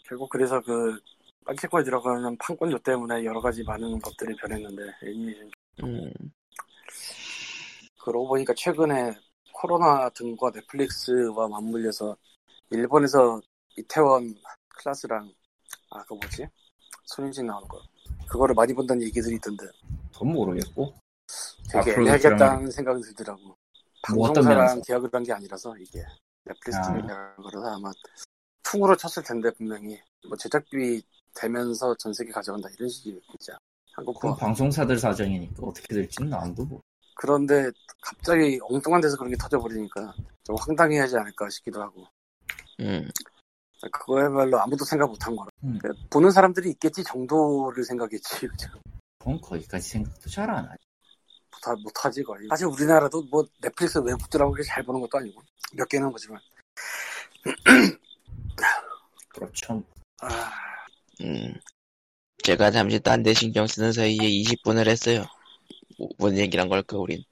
결국 0.05 0.31
그래서 0.31 0.59
그 0.63 0.99
빨치권에 1.45 1.85
들어가는 1.85 2.39
판권료 2.39 2.79
때문에 2.79 3.23
여러 3.27 3.43
가지 3.43 3.63
많은 3.63 4.01
것들이 4.01 4.35
변했는데 4.37 4.83
애니메이션 5.03 5.51
음, 5.83 6.11
그러고 8.03 8.29
보니까 8.29 8.55
최근에 8.55 9.13
코로나 9.53 10.09
등과 10.11 10.53
넷플릭스와 10.55 11.47
맞물려서 11.49 12.17
일본에서 12.71 13.39
이태원 13.77 14.35
클라스랑 14.69 15.31
아 15.91 16.03
그거 16.05 16.15
뭐지 16.15 16.47
손인진 17.05 17.47
나오는 17.47 17.69
거 17.69 17.83
그거를 18.27 18.55
많이 18.55 18.73
본다는 18.73 19.03
얘기들이 19.03 19.35
있던데 19.35 19.67
그건 20.11 20.33
모르겠고. 20.33 20.95
되게 21.73 21.93
애매하겠다는 21.93 22.71
생각이 22.71 23.03
들더라고 23.03 23.41
뭐 24.15 24.29
어떤 24.29 24.45
방송사랑 24.45 24.59
면에서? 24.67 24.81
계약을 24.87 25.11
한 25.13 25.23
게 25.25 25.33
아니라서 25.33 25.77
이게 25.79 26.05
넷플릭스 26.45 26.79
아. 26.79 26.93
계약으로서 26.95 27.75
아마 27.77 27.91
퉁으로 28.63 28.97
쳤을 28.97 29.23
텐데 29.23 29.51
분명히 29.57 30.01
뭐 30.29 30.37
제작비 30.37 31.03
되면서 31.35 31.95
전 31.97 32.13
세계 32.13 32.31
가져간다 32.33 32.69
이런 32.77 32.89
식이겠죠 32.89 33.53
한국 33.93 34.15
그건 34.21 34.37
방송사들 34.37 34.99
사정이니까 34.99 35.63
어떻게 35.63 35.95
될지는 35.95 36.33
안도 36.35 36.65
뭐. 36.65 36.81
그런데 37.17 37.71
갑자기 38.01 38.59
엉뚱한 38.63 39.01
데서 39.01 39.17
그런 39.17 39.31
게 39.31 39.37
터져버리니까 39.37 40.15
좀 40.45 40.57
황당해하지 40.59 41.17
않을까 41.19 41.49
싶기도 41.51 41.83
하고 41.83 42.07
음. 42.81 43.09
그거야말로 43.93 44.59
아무도 44.61 44.85
생각 44.85 45.09
못한 45.09 45.35
거라 45.37 45.49
음. 45.65 45.79
그러니까 45.81 46.07
보는 46.11 46.31
사람들이 46.31 46.71
있겠지 46.71 47.03
정도를 47.05 47.85
생각했지? 47.85 48.49
그건 49.19 49.41
거기까지 49.41 49.89
생각도 49.89 50.31
잘 50.31 50.49
안 50.51 50.65
하지. 50.67 50.79
다 51.63 51.75
못하지 51.83 52.23
거의 52.23 52.47
사실 52.49 52.67
우리나라도 52.67 53.23
뭐 53.31 53.45
넷플릭스 53.61 53.99
외국들하고 53.99 54.53
그렇게 54.53 54.67
잘 54.67 54.83
보는 54.83 55.01
것도 55.03 55.19
아니고 55.19 55.43
몇 55.75 55.89
개는 55.89 56.11
보지만 56.11 56.41
그렇죠. 59.29 59.83
아 60.21 60.51
음. 61.21 61.55
제가 62.43 62.71
잠시 62.71 62.99
딴 63.01 63.23
데 63.23 63.35
신경 63.35 63.67
쓰는 63.67 63.93
사이에 63.93 64.17
20분을 64.17 64.89
했어요. 64.89 65.25
뭐, 65.99 66.09
뭔 66.19 66.39
얘기란 66.39 66.69
걸까, 66.69 66.97
우린. 66.97 67.23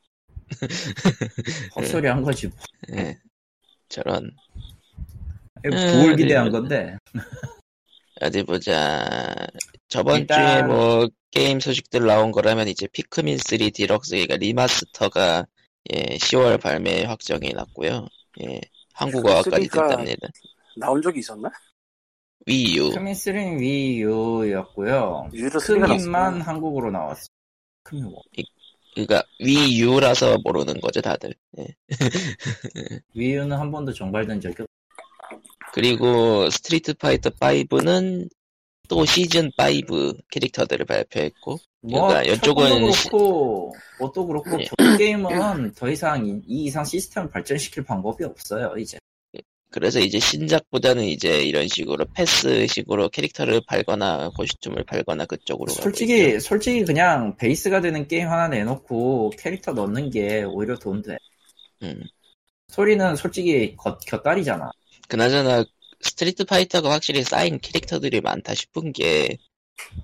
헛소리 1.76 2.06
한 2.08 2.22
거지. 2.22 2.48
뭐. 2.48 2.56
예. 2.92 3.18
저런, 3.88 4.30
부을 5.62 6.10
음, 6.10 6.16
기대한 6.16 6.44
네. 6.46 6.50
건데. 6.50 6.98
어디 8.20 8.42
보자. 8.42 9.34
저번 9.88 10.20
일단- 10.20 10.42
주에 10.42 10.62
뭐, 10.66 11.08
게임 11.30 11.60
소식들 11.60 12.06
나온 12.06 12.32
거라면 12.32 12.68
이제 12.68 12.86
피크민 12.92 13.38
3 13.38 13.70
디럭스, 13.70 14.10
그러니까 14.12 14.36
remaster가, 14.36 15.46
예, 15.92 16.16
10월 16.18 16.60
발매 16.60 17.04
확정이 17.04 17.52
났고요 17.52 18.06
예, 18.42 18.60
한국어까지 18.94 19.68
피크민3가 19.68 19.88
됐답니다. 19.88 20.28
나온 20.76 21.00
적이 21.00 21.20
있었나? 21.20 21.50
위유. 22.46 22.90
크민 22.90 23.14
3는 23.14 23.58
위유였고요. 23.60 25.30
유로 25.32 25.60
3가 25.60 25.86
크민만 25.86 26.40
한국으로 26.40 26.90
나왔어. 26.90 27.28
크민 27.82 28.04
뭐. 28.04 28.20
그러니까 28.94 29.22
위유라서 29.40 30.38
모르는 30.44 30.80
거죠, 30.80 31.00
다들. 31.00 31.34
예. 31.58 31.66
위유는 33.14 33.56
한 33.56 33.70
번도 33.70 33.92
정발된 33.92 34.40
적이 34.40 34.62
없. 34.62 34.68
그리고 35.72 36.48
스트리트 36.50 36.94
파이터 36.94 37.30
5는 37.30 38.28
또 38.88 39.04
시즌 39.04 39.50
5 39.56 40.12
캐릭터들을 40.30 40.86
발표했고 40.86 41.58
뭐 41.82 42.08
그러니까 42.08 42.32
이쪽은 42.32 42.66
이쪽은 42.66 42.92
시- 42.92 43.08
그렇고 43.08 43.74
뭣도 44.00 44.26
그렇고 44.26 44.50
예. 44.60 44.68
보드 44.76 44.96
게임은 44.96 45.72
더 45.74 45.88
이상 45.90 46.26
이, 46.26 46.40
이 46.46 46.64
이상 46.64 46.84
시스템을 46.84 47.30
발전시킬 47.30 47.84
방법이 47.84 48.24
없어요 48.24 48.74
이제. 48.78 48.98
그래서 49.70 50.00
이제 50.00 50.18
신작보다는 50.18 51.04
이제 51.04 51.42
이런 51.42 51.68
식으로 51.68 52.06
패스식으로 52.14 53.10
캐릭터를 53.10 53.60
팔거나 53.66 54.30
코스튬을 54.30 54.84
팔거나 54.84 55.26
그쪽으로. 55.26 55.70
솔직히 55.70 56.40
솔직히 56.40 56.84
그냥 56.84 57.36
베이스가 57.36 57.82
되는 57.82 58.08
게임 58.08 58.28
하나 58.28 58.48
내놓고 58.48 59.30
캐릭터 59.38 59.72
넣는 59.72 60.08
게 60.08 60.42
오히려 60.44 60.78
돈 60.78 61.02
돼. 61.02 61.18
음. 61.82 62.02
소리는 62.68 63.14
솔직히 63.16 63.76
겉, 63.76 63.98
곁다리잖아. 64.06 64.70
그나저나 65.08 65.64
스트리트 66.00 66.44
파이터가 66.44 66.90
확실히 66.90 67.22
쌓인 67.22 67.58
캐릭터들이 67.58 68.20
많다 68.20 68.54
싶은 68.54 68.92
게 68.92 69.38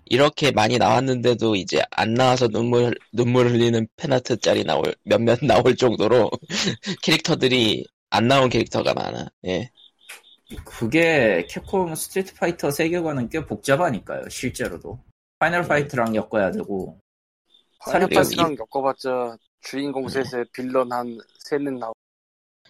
이렇게 0.06 0.50
많이 0.50 0.78
나왔는데도 0.78 1.56
이제 1.56 1.82
안 1.90 2.14
나와서 2.14 2.48
눈물 2.48 2.94
눈물 3.12 3.48
흘리는 3.48 3.86
팬아트 3.96 4.38
짤이 4.38 4.64
나올 4.64 4.94
몇몇 5.04 5.38
나올 5.44 5.76
정도로 5.76 6.30
캐릭터들이 7.02 7.86
안 8.10 8.28
나온 8.28 8.48
캐릭터가 8.48 8.94
많아. 8.94 9.28
예. 9.46 9.70
그게 10.64 11.46
캡콤 11.48 11.94
스트리트 11.94 12.34
파이터 12.34 12.70
세계관은 12.70 13.28
꽤 13.28 13.44
복잡하니까요 13.44 14.28
실제로도. 14.28 15.02
파이널 15.38 15.62
음. 15.62 15.68
파이트랑 15.68 16.14
엮어야 16.14 16.52
되고 16.52 17.00
파이널 17.80 18.08
그리고 18.08 18.22
파이트랑 18.22 18.56
엮어봤자 18.58 19.36
주인공 19.62 20.08
셋에 20.08 20.44
빌런 20.52 20.92
한 20.92 21.18
셋은 21.38 21.78
나오고 21.78 22.03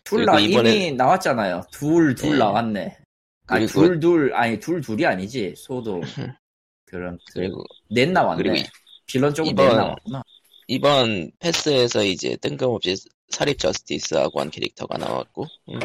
둘 0.05 0.19
그리고 0.27 0.33
나, 0.33 0.39
이번에- 0.39 0.75
이미 0.77 0.93
나왔잖아요. 0.93 1.63
둘, 1.73 2.15
둘 2.15 2.35
예. 2.35 2.39
나왔네. 2.39 2.99
아니, 3.47 3.67
그리고- 3.67 3.81
둘, 3.89 4.01
둘, 4.01 4.35
아니, 4.35 4.61
둘, 4.61 4.81
둘이 4.81 5.05
아니지. 5.07 5.55
소도. 5.57 6.01
그런, 6.87 7.19
그리고 7.33 7.65
넷 7.91 8.07
나왔네. 8.11 8.43
그리고 8.43 8.69
빌런 9.07 9.35
쪽은 9.35 9.51
이번- 9.53 9.69
넷 9.69 9.75
나왔구나. 9.75 10.23
이번 10.69 11.31
패스에서 11.41 12.05
이제 12.05 12.37
뜬금없이 12.37 12.97
사립 13.31 13.59
저스티스하고 13.59 14.41
한 14.41 14.51
캐릭터가 14.51 14.97
나왔고 14.97 15.47
음. 15.71 15.79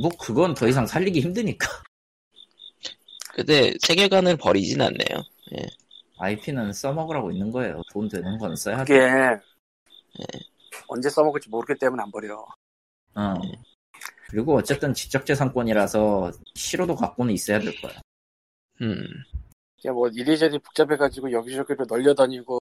뭐, 0.00 0.10
그건 0.18 0.54
더 0.54 0.66
이상 0.68 0.86
살리기 0.86 1.20
힘드니까. 1.20 1.68
근데 3.34 3.74
세계관을 3.80 4.36
버리진 4.36 4.80
않네요. 4.80 5.22
IP는 6.18 6.72
써먹으라고 6.72 7.30
있는 7.30 7.50
거예요. 7.50 7.82
돈 7.92 8.08
되는 8.08 8.38
건 8.38 8.56
써야 8.56 8.82
돼. 8.84 8.94
그게 8.98 9.42
언제 10.88 11.10
써먹을지 11.10 11.50
모르기 11.50 11.78
때문에 11.78 12.02
안 12.02 12.10
버려 12.10 12.44
어. 13.16 13.34
그리고 14.28 14.56
어쨌든 14.56 14.92
지적재산권이라서 14.92 16.32
싫어도 16.54 16.94
갖고는 16.94 17.32
있어야 17.32 17.58
될 17.58 17.80
거야. 17.80 17.92
음. 18.82 19.06
이게 19.78 19.90
뭐 19.90 20.08
이리저리 20.08 20.58
복잡해가지고 20.58 21.32
여기저기로 21.32 21.86
널려다니고 21.88 22.58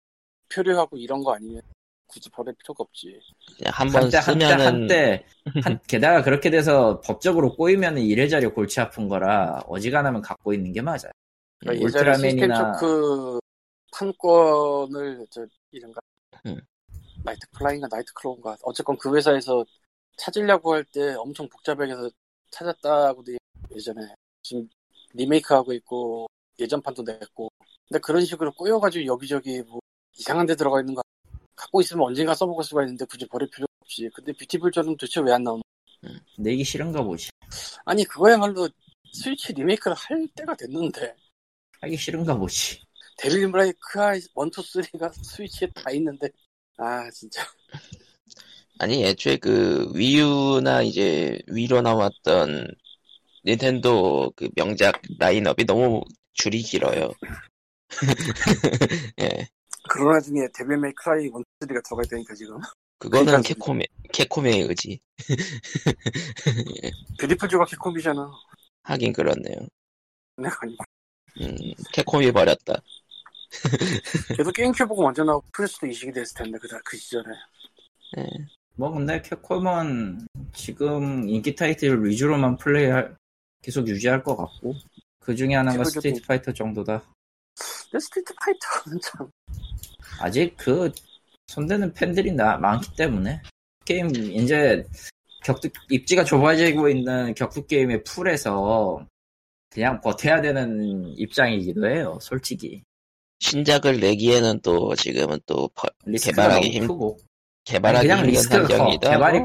표류하고 0.53 0.97
이런 0.97 1.23
거 1.23 1.33
아니면 1.33 1.61
굳이 2.07 2.29
버릴 2.29 2.53
필요가 2.53 2.83
없지 2.83 3.19
그냥 3.57 3.73
한번 3.75 4.03
한때, 4.03 4.17
한때, 4.17 4.45
쓰면은 4.45 4.65
한때, 4.65 5.25
한, 5.63 5.79
게다가 5.87 6.21
그렇게 6.21 6.49
돼서 6.49 7.01
법적으로 7.01 7.55
꼬이면 7.55 7.97
이래저래 7.97 8.47
골치 8.47 8.79
아픈 8.79 9.09
거라 9.09 9.61
어지간하면 9.67 10.21
갖고 10.21 10.53
있는 10.53 10.71
게 10.71 10.81
맞아요. 10.81 11.11
그러니까 11.59 11.85
울트라맨이나 11.85 12.77
초크 12.77 13.39
판권을 13.91 15.25
저 15.31 15.45
이른가 15.71 15.99
음. 16.45 16.59
나이트 17.23 17.47
플라잉가 17.53 17.87
나이트 17.89 18.13
클로우인가 18.13 18.57
어쨌건 18.61 18.97
그 18.97 19.15
회사에서 19.15 19.65
찾으려고 20.17 20.73
할 20.73 20.83
때 20.85 21.13
엄청 21.15 21.47
복잡하게서 21.49 22.09
찾았다고도 22.51 23.33
예전에. 23.75 24.01
지금 24.43 24.67
리메이크하고 25.13 25.73
있고 25.73 26.27
예전 26.59 26.81
판도 26.81 27.03
냈고. 27.03 27.49
근데 27.87 27.99
그런 27.99 28.23
식으로 28.25 28.51
꼬여가지고 28.53 29.05
여기저기 29.05 29.61
뭐 29.63 29.79
이상한 30.17 30.45
데 30.45 30.55
들어가 30.55 30.79
있는 30.79 30.95
거 30.95 31.01
갖고 31.55 31.81
있으면 31.81 32.05
언젠가 32.07 32.33
써먹을 32.35 32.63
수가 32.63 32.83
있는데 32.83 33.05
굳이 33.05 33.25
버릴 33.27 33.49
필요 33.49 33.65
없이 33.81 34.09
근데 34.13 34.31
뷰티풀전은 34.33 34.97
도대체 34.97 35.19
왜 35.21 35.31
안 35.33 35.43
나오나 35.43 35.61
내기 36.37 36.63
싫은가 36.63 37.03
보지. 37.03 37.29
아니 37.85 38.03
그거야말로 38.05 38.69
스위치 39.13 39.53
리메이크를 39.53 39.95
할 39.95 40.27
때가 40.35 40.55
됐는데. 40.55 41.15
하기 41.81 41.97
싫은가 41.97 42.37
보지. 42.37 42.81
데빌 43.17 43.51
브레이크와 43.51 44.15
1, 44.15 44.21
2, 44.21 44.27
3가 44.27 45.11
스위치에 45.23 45.69
다 45.73 45.91
있는데. 45.91 46.29
아 46.77 47.09
진짜 47.11 47.41
아니 48.79 49.05
애초에 49.05 49.37
그 49.37 49.89
위유나 49.93 50.81
이제 50.81 51.39
위로 51.47 51.81
나왔던 51.81 52.67
닌텐도 53.45 54.33
그 54.35 54.49
명작 54.55 55.01
라인업이 55.17 55.65
너무 55.65 56.01
줄이 56.33 56.61
길어요. 56.61 57.11
예. 59.21 59.47
그런 59.89 60.07
와중에 60.07 60.41
데빌 60.53 60.77
메이크라이 60.77 61.25
1, 61.25 61.29
2, 61.29 61.65
3가 61.65 61.83
들어가 61.83 62.01
있다니까 62.05 62.33
지금 62.33 62.57
그거는 62.97 63.41
캡콤의 63.43 63.87
캡콤의 64.11 64.61
의지. 64.61 64.99
뷰티풀 67.19 67.47
죠가 67.47 67.65
캡콤이잖아 67.65 68.31
하긴 68.83 69.13
그렇네요. 69.13 69.67
내가 70.37 70.57
아니고 70.61 70.83
음, 71.41 71.55
캡콤이 71.93 72.31
버렸다. 72.31 72.81
걔도 74.35 74.51
게임 74.51 74.71
큐브가 74.71 75.01
먼저 75.01 75.23
나오고 75.23 75.45
플스도 75.53 75.87
이식이 75.87 76.11
됐을 76.11 76.35
텐데 76.35 76.57
그, 76.59 76.67
그 76.83 76.97
시절에 76.97 77.25
예. 78.17 78.27
뭐 78.77 78.91
근데 78.91 79.21
캡콤은 79.21 80.27
지금 80.53 81.27
인기 81.29 81.55
타이틀 81.55 82.03
위주로만 82.03 82.57
플레이할 82.57 83.15
계속 83.61 83.87
유지할 83.87 84.23
것 84.23 84.35
같고 84.35 84.73
그 85.19 85.35
중에 85.35 85.55
하나가 85.55 85.83
스트리트 85.83 86.21
파이터 86.27 86.51
정도다. 86.53 87.01
근데 87.89 87.99
스트리트 88.03 88.33
파이터는 88.35 88.99
참 89.01 89.29
아직 90.19 90.55
그 90.57 90.91
손대는 91.47 91.93
팬들이 91.93 92.31
나, 92.31 92.57
많기 92.57 92.93
때문에 92.95 93.41
게임 93.85 94.09
이제 94.15 94.83
격투 95.43 95.69
입지가 95.89 96.23
좁아지고 96.25 96.89
있는 96.89 97.33
격투 97.33 97.67
게임의 97.67 98.03
풀에서 98.03 99.05
그냥 99.69 100.01
버텨야 100.01 100.41
되는 100.41 101.07
입장이기도 101.17 101.87
해요. 101.89 102.17
솔직히 102.21 102.83
신작을 103.39 103.99
내기에는 103.99 104.59
또 104.61 104.95
지금은 104.95 105.39
또 105.45 105.69
개발하기 106.21 106.69
힘- 106.71 106.87
크고 106.87 107.17
개발하기 107.65 108.07
그냥 108.07 108.19
힘든 108.19 108.31
리스크가 108.31 108.67
커. 108.67 108.73
환경이다. 108.75 109.09
개발이 109.11 109.39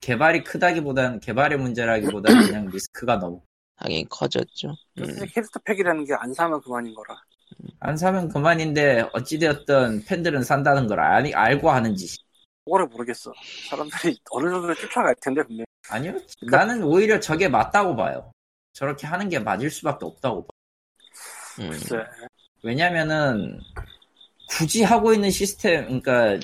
개발이 0.00 0.44
크다기보다는 0.44 1.20
개발의 1.20 1.58
문제라기보다는 1.58 2.46
그냥 2.46 2.66
리스크가 2.66 3.16
너무 3.18 3.40
하긴 3.76 4.06
커졌죠. 4.08 4.74
음. 4.98 5.04
사실 5.06 5.26
캐릭터 5.32 5.60
팩이라는 5.64 6.04
게 6.04 6.12
안 6.14 6.32
사면 6.34 6.60
그만인 6.60 6.94
거라. 6.94 7.16
안 7.80 7.96
사면 7.96 8.28
그만인데 8.28 9.08
어찌되었든 9.12 10.04
팬들은 10.06 10.42
산다는 10.42 10.86
걸 10.88 11.00
아니, 11.00 11.32
알고 11.34 11.70
하는 11.70 11.94
짓이 11.94 12.16
그거를 12.64 12.86
모르겠어. 12.86 13.32
사람들이 13.70 14.18
어느 14.30 14.50
정도 14.50 14.74
쫓아갈 14.74 15.14
텐데 15.20 15.42
분명. 15.44 15.64
아니요 15.90 16.14
나는 16.50 16.82
오히려 16.84 17.18
저게 17.18 17.48
맞다고 17.48 17.96
봐요 17.96 18.30
저렇게 18.72 19.04
하는 19.06 19.28
게 19.28 19.38
맞을 19.40 19.68
수밖에 19.68 20.06
없다고 20.06 20.46
봐 20.46 20.48
음. 21.60 21.70
글쎄. 21.70 21.96
왜냐면은 22.62 23.58
굳이 24.58 24.82
하고 24.82 25.12
있는 25.14 25.30
시스템 25.30 26.00
그러니까 26.00 26.38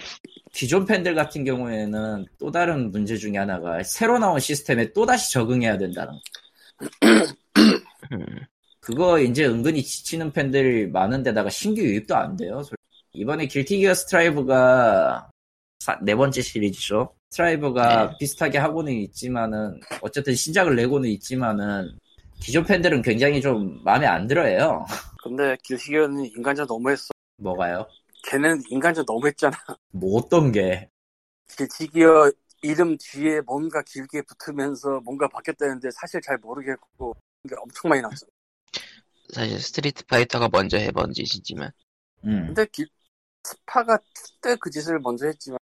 기존 0.53 0.87
팬들 0.87 1.14
같은 1.14 1.44
경우에는 1.44 2.27
또 2.38 2.51
다른 2.51 2.90
문제 2.90 3.16
중에 3.16 3.37
하나가 3.37 3.83
새로 3.83 4.18
나온 4.18 4.40
시스템에 4.40 4.92
또 4.92 5.05
다시 5.05 5.33
적응해야 5.33 5.77
된다는. 5.77 6.14
그거 8.81 9.21
이제 9.21 9.44
은근히 9.47 9.83
지치는 9.83 10.33
팬들이 10.33 10.87
많은데다가 10.87 11.51
신규 11.51 11.83
유입도 11.83 12.16
안 12.16 12.37
돼요. 12.37 12.62
이번에 13.12 13.47
길티 13.47 13.79
기어 13.79 13.92
스트라이브가 13.92 15.31
사- 15.81 15.99
네 16.03 16.14
번째 16.14 16.40
시리즈죠. 16.40 17.14
스트라이브가 17.31 18.16
비슷하게 18.18 18.59
하고는 18.59 18.92
있지만은 18.92 19.79
어쨌든 20.01 20.35
신작을 20.35 20.77
내고는 20.77 21.11
있지만은 21.11 21.90
기존 22.40 22.64
팬들은 22.64 23.03
굉장히 23.03 23.42
좀 23.42 23.83
마음에 23.85 24.07
안 24.07 24.27
들어해요. 24.27 24.87
근데 25.23 25.57
길시기어는 25.64 26.25
인간자 26.37 26.64
너무했어. 26.64 27.09
뭐가요? 27.38 27.87
걔는 28.24 28.62
인간자 28.68 29.04
너무했잖아. 29.07 29.57
뭐 29.92 30.18
어떤 30.18 30.52
게? 30.52 30.90
길시기어 31.57 32.31
이름 32.62 32.96
뒤에 32.98 33.40
뭔가 33.42 33.83
길게 33.83 34.22
붙으면서 34.22 35.00
뭔가 35.04 35.28
바뀌었다는데 35.28 35.90
사실 35.92 36.20
잘 36.20 36.38
모르겠고 36.38 37.16
이게 37.44 37.54
엄청 37.59 37.88
많이 37.90 38.02
나왔어. 38.02 38.26
사실 39.33 39.61
스트리트 39.61 40.07
파이터가 40.07 40.48
먼저 40.50 40.78
해본 40.78 41.12
짓이지만 41.12 41.70
음. 42.24 42.46
근데 42.46 42.66
길, 42.72 42.88
스파가 43.44 43.98
그때 43.98 44.57
그 44.61 44.70
짓을 44.70 44.98
먼저 44.98 45.26
했지만 45.26 45.59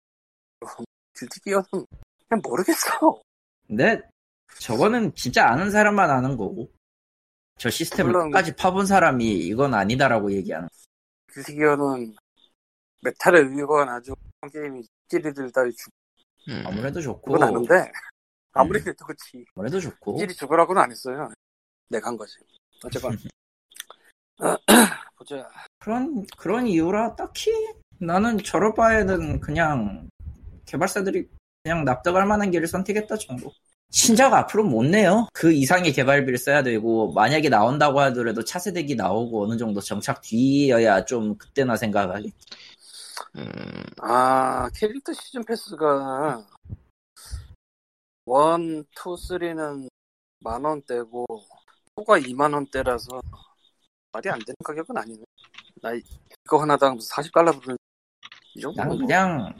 길티기어는 1.18 1.66
그냥 1.72 2.42
모르겠어. 2.44 3.22
근데 3.68 4.02
저거는 4.60 5.16
진짜 5.16 5.48
아는 5.48 5.72
사람만 5.72 6.10
아는 6.10 6.38
거고 6.38 6.70
저 7.58 7.70
시스템을 7.70 8.14
끝까지 8.14 8.56
파본 8.56 8.86
사람이 8.86 9.26
이건 9.26 9.74
아니다라고 9.74 10.32
얘기하는 10.34 10.68
길티기어는 11.34 12.16
메탈에 13.04 13.40
의거한 13.40 13.90
아주 13.90 14.16
게임이 14.52 14.84
찌리들 15.10 15.52
따위 15.52 15.72
죽 15.76 15.92
음. 16.50 16.64
아무래도 16.66 17.02
좋고 17.02 17.34
그건 17.34 17.48
아는데 17.48 17.92
아무리 18.54 18.80
음. 18.80 18.84
그래도 18.84 19.06
그렇지 19.06 19.46
아무래도 19.56 19.80
좋고 19.80 20.18
찌리 20.18 20.34
죽으라고는 20.34 20.82
안 20.82 20.92
했어요. 20.92 21.30
내가 21.90 22.08
한 22.08 22.18
거지. 22.18 22.38
어쨌건 22.84 23.18
보자. 25.18 25.50
그런 25.80 26.26
그런 26.38 26.68
이유라 26.68 27.16
딱히 27.16 27.52
나는 28.00 28.38
저럴 28.38 28.74
바에는 28.74 29.40
그냥 29.40 30.10
개발사들이 30.66 31.28
그냥 31.64 31.86
납득할 31.86 32.26
만한 32.26 32.52
길을 32.52 32.68
선택했다 32.68 33.18
정도. 33.18 33.52
신작 33.92 34.34
앞으로 34.34 34.64
못 34.64 34.84
내요. 34.84 35.28
그 35.34 35.54
이상의 35.54 35.94
개발비를 35.94 36.40
써야 36.40 36.64
되고 36.64 37.14
만약에 37.14 37.48
나온다고 37.50 38.00
하더라도 38.02 38.44
차세대기 38.44 38.96
나오고 38.96 39.44
어느 39.44 39.56
정도 39.56 39.80
정착 39.80 40.22
뒤여야 40.22 41.06
좀 41.06 41.38
그때나 41.38 41.78
생각하겠지. 41.78 42.34
음. 43.36 43.46
아 44.02 44.70
캐릭터 44.76 45.12
시즌 45.14 45.44
패스가 45.44 46.46
1, 48.26 48.84
2, 48.84 48.86
3는 48.94 49.90
만 50.40 50.64
원대고 50.64 51.26
4가 51.96 52.20
2만 52.20 52.54
원대라서 52.54 53.22
말이 54.12 54.30
안 54.30 54.40
되는 54.40 54.56
가격은 54.64 54.98
아니네. 54.98 55.24
나 55.82 55.92
이거 55.94 56.62
하나당 56.62 56.98
40달러 56.98 57.54
부르는 57.60 57.78
이난 58.56 58.76
정도면 58.76 58.98
그냥 59.00 59.60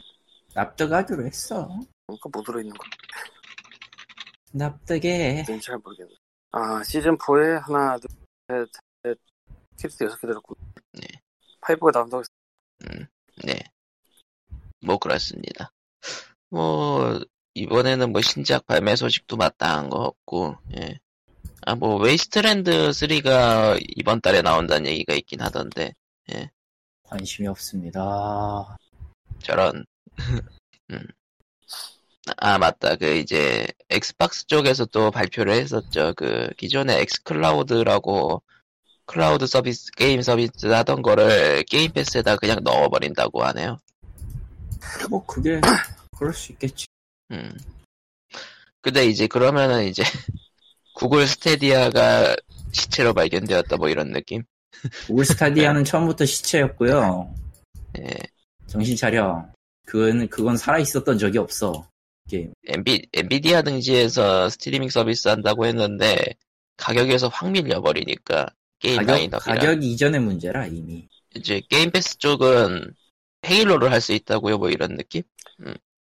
납득하기로 0.54 1.26
했어. 1.26 1.66
뭔가 2.06 2.28
못 2.32 2.42
들어있는 2.44 2.76
거. 2.76 2.84
납득해. 4.52 5.44
는잘 5.48 5.78
모르겠네. 5.78 6.14
아 6.52 6.82
시즌 6.84 7.18
4에 7.18 7.60
하나, 7.60 7.98
둘, 7.98 8.08
셋, 8.46 8.68
넷 9.02 9.18
캐릭터 9.76 10.04
6개 10.06 10.26
들었고 10.28 10.54
네. 10.92 11.06
5가 11.60 11.90
나온다고 11.90 12.20
했어. 12.20 12.28
음. 12.84 13.06
네. 13.44 13.60
뭐 14.80 14.98
그렇습니다. 14.98 15.72
뭐 16.50 17.20
이번에는 17.54 18.12
뭐 18.12 18.20
신작 18.20 18.66
발매 18.66 18.96
소식도 18.96 19.36
마땅한 19.36 19.90
거 19.90 19.98
없고 19.98 20.56
예. 20.76 20.98
아 21.66 21.74
뭐 21.74 21.96
웨이스트랜드 21.96 22.90
3가 22.90 23.82
이번 23.96 24.20
달에 24.20 24.42
나온다는 24.42 24.86
얘기가 24.90 25.14
있긴 25.14 25.40
하던데 25.40 25.94
관심이 27.04 27.48
없습니다. 27.48 28.76
저런 29.42 29.84
음. 30.90 31.06
아 32.36 32.58
맞다 32.58 32.96
그 32.96 33.16
이제 33.16 33.66
엑스박스 33.88 34.46
쪽에서 34.46 34.84
또 34.86 35.10
발표를 35.10 35.54
했었죠 35.54 36.12
그 36.16 36.50
기존의 36.56 37.00
엑스클라우드라고 37.00 38.42
클라우드 39.06 39.46
서비스 39.46 39.90
게임 39.92 40.22
서비스 40.22 40.66
하던 40.66 41.02
거를 41.02 41.62
게임 41.64 41.92
패스에다 41.92 42.36
그냥 42.36 42.58
넣어버린다고 42.62 43.44
하네요 43.44 43.78
뭐 45.10 45.24
그게 45.26 45.60
그럴 46.16 46.32
수 46.32 46.52
있겠지. 46.52 46.86
음. 47.30 47.58
근데 48.80 49.06
이제 49.06 49.26
그러면은 49.26 49.84
이제 49.84 50.02
구글 50.94 51.26
스타디아가 51.26 52.36
시체로 52.72 53.14
발견되었다 53.14 53.76
뭐 53.76 53.88
이런 53.88 54.12
느낌? 54.12 54.42
구글 55.06 55.24
스타디아는 55.24 55.84
처음부터 55.84 56.24
시체였고요. 56.24 57.34
예. 57.98 58.10
정신 58.66 58.96
차려. 58.96 59.46
그건 59.86 60.28
그건 60.28 60.56
살아 60.56 60.78
있었던 60.78 61.18
적이 61.18 61.38
없어. 61.38 61.88
게임. 62.28 62.52
엔비, 62.66 63.08
엔비디아 63.12 63.62
등지에서 63.62 64.48
스트리밍 64.48 64.88
서비스 64.88 65.28
한다고 65.28 65.66
했는데 65.66 66.16
가격에서 66.76 67.28
확 67.28 67.50
밀려버리니까 67.50 68.48
게임 68.84 68.98
가격 68.98 69.14
라인업이랑 69.16 69.40
가격 69.40 69.82
이전의 69.84 70.20
문제라 70.20 70.66
이미. 70.66 71.08
이제 71.34 71.60
게임 71.68 71.90
패스 71.90 72.18
쪽은 72.18 72.94
헤일로를 73.46 73.90
할 73.92 74.00
수 74.00 74.12
있다고요 74.12 74.58
뭐 74.58 74.70
이런 74.70 74.96
느낌? 74.96 75.22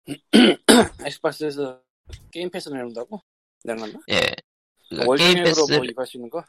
엑스박스에서 1.04 1.80
게임 2.30 2.50
패스 2.50 2.68
내놓는다고? 2.68 3.20
내놨나? 3.64 3.98
예. 4.10 4.20
그러니까 4.88 5.16
게임 5.16 5.44
패스 5.44 5.60
뭐 5.72 5.84
이거 5.84 6.02
할수 6.02 6.16
있는 6.16 6.30
거? 6.30 6.44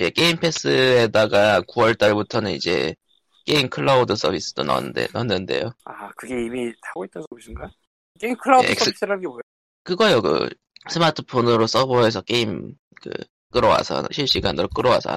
예, 0.00 0.10
게임 0.10 0.36
패스에다가 0.38 1.60
9월 1.62 1.98
달부터는 1.98 2.52
이제 2.52 2.94
게임 3.44 3.68
클라우드 3.68 4.14
서비스도 4.16 4.64
넣는데 4.64 5.08
넣는데요. 5.12 5.72
아 5.84 6.10
그게 6.16 6.34
이미 6.44 6.72
하고 6.82 7.04
있다는 7.04 7.26
소리인가? 7.30 7.70
게임 8.18 8.36
클라우드 8.36 8.68
예, 8.70 8.74
서비스라는 8.74 9.20
게 9.22 9.26
뭐야? 9.26 9.40
그거요, 9.84 10.22
그, 10.22 10.48
스마트폰으로 10.90 11.66
서버에서 11.66 12.20
게임, 12.22 12.74
그, 13.00 13.10
끌어와서, 13.52 14.02
실시간으로 14.10 14.68
끌어와서, 14.68 15.16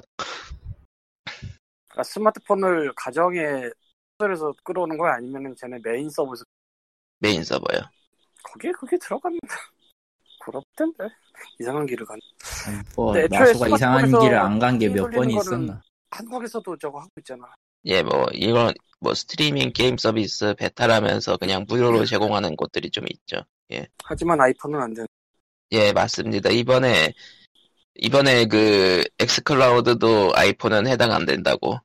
아, 1.98 2.04
스마트폰을 2.04 2.92
가정에 2.96 3.70
서버에서 4.20 4.54
끌어오는 4.64 4.98
거야? 4.98 5.14
아니면은 5.14 5.56
쟤네 5.56 5.80
메인 5.84 6.10
서버에서 6.10 6.44
메인 7.20 7.44
서버요. 7.44 7.80
거기에 8.44 8.72
그게 8.74 8.98
들어갔는데 8.98 9.48
부럽던데 10.44 11.04
이상한 11.60 11.86
길을 11.86 12.06
간뭐 12.06 13.14
네, 13.14 13.22
애초에 13.24 13.40
마소가 13.40 13.68
이상한 13.70 14.06
길을 14.20 14.38
안 14.38 14.60
간 14.60 14.78
게 14.78 14.90
몇 14.90 15.10
번이 15.10 15.36
있었나. 15.36 15.82
한국에서도 16.12 16.78
저거 16.78 17.00
하고 17.00 17.10
있잖아 17.20 17.46
예, 17.86 18.02
뭐, 18.04 18.26
이런, 18.32 18.74
뭐, 19.00 19.14
스트리밍 19.14 19.72
게임 19.74 19.98
서비스 19.98 20.54
베타라면서 20.58 21.38
그냥 21.38 21.66
무료로 21.68 22.06
제공하는 22.06 22.56
곳들이 22.56 22.90
좀 22.90 23.06
있죠. 23.10 23.44
하지만 24.04 24.40
아이폰은 24.42 24.82
안 24.82 24.94
되는 24.94 25.08
예, 25.72 25.92
맞습니다. 25.94 26.50
이번에, 26.50 27.14
이번에 27.96 28.46
그, 28.46 29.04
엑스클라우드도 29.20 30.34
아이폰은 30.36 30.88
해당 30.88 31.12
안 31.12 31.26
된다고. 31.26 31.80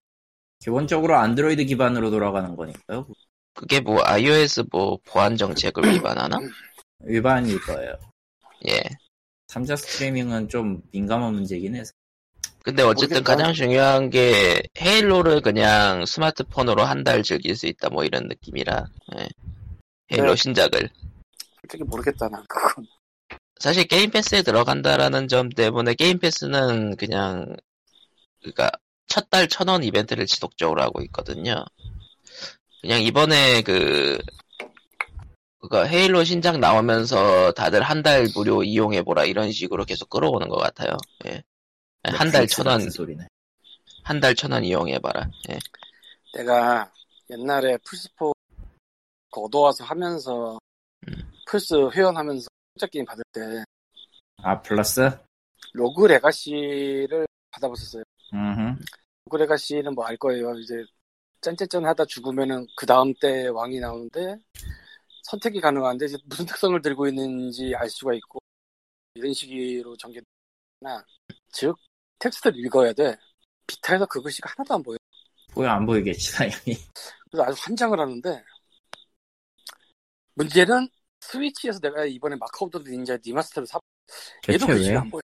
기본적으로 0.59 1.17
안드로이드 1.17 1.65
기반으로 1.65 2.11
돌아가는 2.11 2.55
거니까요. 2.57 3.07
그게 3.55 3.81
뭐, 3.81 4.03
iOS 4.05 4.65
뭐, 4.71 4.99
보안 5.05 5.37
정책을 5.37 5.85
위반하나? 5.95 6.39
위반일 7.01 7.61
거예요. 7.63 7.95
예. 8.69 8.83
3자 9.49 9.77
스트리밍은 9.77 10.49
좀 10.49 10.83
민감한 10.93 11.33
문제긴 11.35 11.75
해서. 11.77 11.93
근데 12.63 12.83
어쨌든 12.83 13.17
모르겠다. 13.19 13.37
가장 13.37 13.55
중요한 13.55 14.11
게 14.11 14.63
헤일로를 14.79 15.41
그냥 15.41 16.05
스마트폰으로 16.05 16.83
한 16.85 17.05
달 17.05 17.23
즐길 17.23 17.57
수 17.57 17.67
있다 17.67 17.89
뭐 17.89 18.05
이런 18.05 18.29
느낌이라 18.29 18.85
예. 19.19 19.29
헤일로 20.13 20.35
네. 20.35 20.37
신작을 20.37 20.91
솔직히 21.63 21.83
모르겠다 21.85 22.29
난 22.29 22.45
그건. 22.47 22.87
사실 23.61 23.85
게임 23.87 24.11
패스에 24.11 24.43
들어간다라는 24.43 25.29
점 25.29 25.51
때문에 25.51 25.95
게임 25.95 26.19
패스는 26.19 26.97
그냥 26.97 27.55
그니까 28.43 28.71
첫 29.07 29.29
달 29.29 29.47
천 29.49 29.69
원 29.69 29.85
이벤트를 29.85 30.27
지속적으로 30.27 30.83
하고 30.83 31.03
있거든요. 31.03 31.65
그냥 32.81 33.03
이번에 33.03 33.61
그 33.63 34.19
그니까 35.61 35.83
헤일로 35.85 36.25
신작 36.25 36.59
나오면서 36.59 37.53
다들 37.53 37.83
한 37.83 38.03
달 38.03 38.27
무료 38.35 38.63
이용해 38.63 39.03
보라 39.03 39.25
이런 39.27 39.53
식으로 39.53 39.85
계속 39.85 40.09
끌어오는 40.09 40.49
것 40.49 40.57
같아요. 40.57 40.97
예. 41.27 41.43
한 42.05 42.31
달 42.33 42.47
천 42.47 42.67
원. 42.67 42.81
한 44.05 44.21
달 44.21 44.35
천 44.35 44.53
원 44.53 44.65
이용해 44.65 45.01
봐라. 45.01 45.29
예. 45.51 45.59
내가 46.33 46.91
옛날에 47.29 47.77
플스4 47.79 48.33
얻어와서 49.33 49.85
하면서 49.85 50.59
음. 51.09 51.31
플스 51.47 51.75
회원하면서 51.91 52.47
혼자 52.75 52.87
게임 52.87 53.05
받을 53.05 53.23
때 53.33 53.41
아, 54.43 54.61
플러스? 54.63 55.11
Rogue 55.75 56.07
Legacy를 56.07 57.27
받아봤었어요. 57.51 58.03
음, 58.33 58.77
Rogue 59.27 59.37
Legacy는 59.37 59.95
뭐 59.95 60.07
알 60.07 60.17
거예요. 60.17 60.55
이제 60.59 60.85
짠짠짠 61.43 61.85
하다 61.87 62.05
죽으면은 62.07 62.67
그 62.77 62.87
다음 62.87 63.13
때 63.21 63.49
왕이 63.49 63.81
나오는데 63.81 64.37
선택이 65.25 65.61
가능한데 65.61 66.07
이제 66.07 66.17
무슨 66.25 66.47
특성을 66.47 66.81
들고 66.83 67.07
있는지 67.09 67.75
알 67.75 67.89
수가 67.91 68.15
있고 68.15 68.39
이런 69.15 69.33
식으로 69.33 69.97
전개나 69.97 71.05
즉 71.53 71.77
텍스트를 72.19 72.59
읽어야 72.65 72.93
돼. 72.93 73.17
비타에서 73.67 74.07
그 74.07 74.21
글씨가 74.21 74.51
하나도 74.51 74.75
안 74.75 74.83
보여. 74.83 74.97
보여 75.53 75.69
안 75.69 75.87
보이겠지, 75.87 76.33
당연히. 76.33 76.77
그래서 77.31 77.45
아주 77.45 77.57
환장을 77.65 77.99
하는데 77.99 78.45
문제는 80.35 80.89
스위치에서 81.21 81.79
내가 81.81 82.05
이번에 82.05 82.37
Mark 82.37 82.65
of 82.65 82.83
the 82.83 82.91
Ninja 82.91 83.19
Remaster를 83.25 83.67
사 83.67 83.79
얘도? 84.49 84.67
글씨가 84.67 85.01
안 85.01 85.11
보여. 85.11 85.21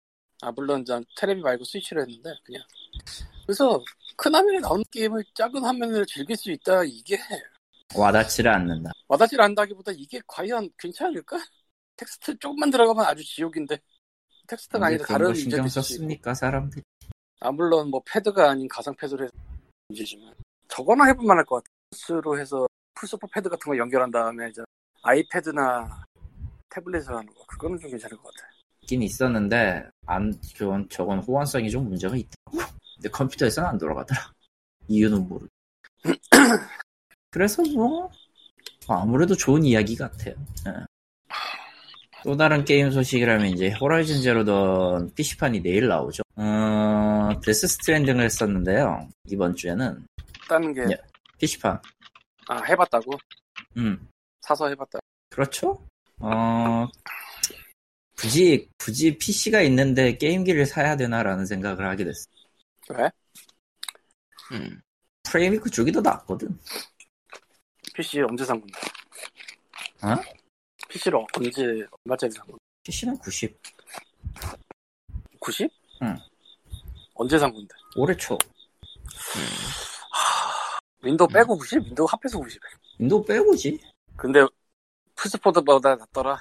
아 0.43 0.51
물론 0.53 0.85
전 0.85 1.05
테레비 1.17 1.41
말고 1.43 1.65
스위치로 1.65 2.01
했는데 2.03 2.31
그냥 2.45 2.63
그래서 3.47 3.83
큰 4.17 4.35
화면에 4.35 4.59
나오는 4.61 4.83
게임을 4.91 5.23
작은 5.35 5.63
화면으로 5.63 6.05
즐길 6.07 6.37
수 6.37 6.51
있다 6.51 6.83
이게 6.85 7.19
와닿지를 7.95 8.51
않는다. 8.51 8.91
와닿질 9.09 9.41
않다기보다 9.41 9.93
이게 9.95 10.21
과연 10.27 10.71
괜찮을까? 10.79 11.37
텍스트 11.97 12.39
조금만 12.39 12.71
들어가면 12.71 13.05
아주 13.05 13.23
지옥인데 13.25 13.79
텍스트가 14.47 14.87
아니라 14.87 15.05
다른 15.05 15.27
거 15.29 15.35
신경. 15.35 15.69
썼습니까, 15.69 16.33
사람들이? 16.35 16.83
아 17.41 17.51
물론 17.51 17.91
뭐 17.91 18.01
패드가 18.07 18.51
아닌 18.51 18.67
가상 18.69 18.95
패드로 18.97 19.25
해서 19.25 19.33
문제지만 19.89 20.33
저거나 20.69 21.05
해볼 21.07 21.27
만할 21.27 21.45
것 21.45 21.57
같아. 21.57 21.67
플스로 21.91 22.39
해서 22.39 22.67
플스4 22.95 23.31
패드 23.33 23.49
같은 23.49 23.71
거 23.71 23.77
연결한 23.77 24.11
다음에 24.11 24.49
이제 24.49 24.63
아이패드나 25.03 26.05
태블릿을 26.71 27.09
하는 27.09 27.27
거 27.27 27.45
그거는 27.47 27.79
좀 27.79 27.91
괜찮을 27.91 28.17
것 28.17 28.35
같아. 28.35 28.49
있긴 28.83 29.03
있었는데, 29.03 29.85
안, 30.07 30.35
그건, 30.57 30.89
저건 30.89 31.21
호환성이 31.21 31.71
좀 31.71 31.89
문제가 31.89 32.17
있더라고. 32.17 32.73
근데 32.97 33.09
컴퓨터에서는 33.09 33.69
안 33.69 33.79
돌아가더라. 33.79 34.21
이유는 34.89 35.29
모르. 35.29 35.47
그래서 37.31 37.63
뭐, 37.75 38.11
아무래도 38.89 39.37
좋은 39.37 39.65
이야기 39.65 39.95
같아요. 39.95 40.35
예. 40.67 40.73
또 42.25 42.37
다른 42.37 42.65
게임 42.65 42.91
소식이라면 42.91 43.47
이제 43.47 43.71
Horizon 43.71 44.21
Zero 44.21 44.68
Dawn 44.68 45.15
PC판이 45.15 45.63
내일 45.63 45.89
나오죠. 45.89 46.23
어, 46.37 47.31
Death 47.43 47.67
Stranding을 47.67 48.25
했었는데요. 48.25 49.09
이번 49.27 49.55
주에는 49.55 50.07
다는 50.49 50.75
게 50.75 50.83
예. 50.83 50.97
PC판. 51.39 51.81
아, 52.49 52.63
해봤다고? 52.65 53.13
음, 53.77 54.07
사서 54.41 54.69
해봤다. 54.69 54.99
그렇죠. 55.31 55.87
어, 56.19 56.87
굳이, 58.17 58.69
굳이 58.79 59.17
PC가 59.17 59.63
있는데 59.63 60.17
게임기를 60.17 60.67
사야 60.67 60.97
되나라는 60.97 61.47
생각을 61.47 61.87
하게 61.87 62.05
됐어. 62.05 62.27
왜? 62.91 63.11
음. 64.53 64.81
프레임이 65.23 65.59
그쪽이 65.59 65.93
더 65.93 66.01
낫거든. 66.01 66.59
PC 67.95 68.21
언제 68.23 68.45
산 68.45 68.61
건데? 68.61 68.79
어? 70.03 70.17
PC를 70.89 71.19
언제 71.37 71.87
얼마짜리 72.05 72.33
산 72.33 72.45
건데? 72.47 72.59
PC는 72.83 73.19
90. 73.19 73.61
90? 75.39 75.71
응. 76.03 76.17
언제 77.15 77.39
산 77.39 77.53
건데? 77.53 77.69
올해 77.97 78.17
초. 78.17 78.37
윈도우 81.03 81.29
빼고 81.29 81.57
90? 81.57 81.79
윈도우 81.87 82.07
합해서 82.11 82.39
90. 82.39 82.61
윈도우 82.99 83.25
빼고지. 83.25 83.81
근데 84.17 84.41
플스4보다 85.15 85.97
낫더라. 85.97 86.39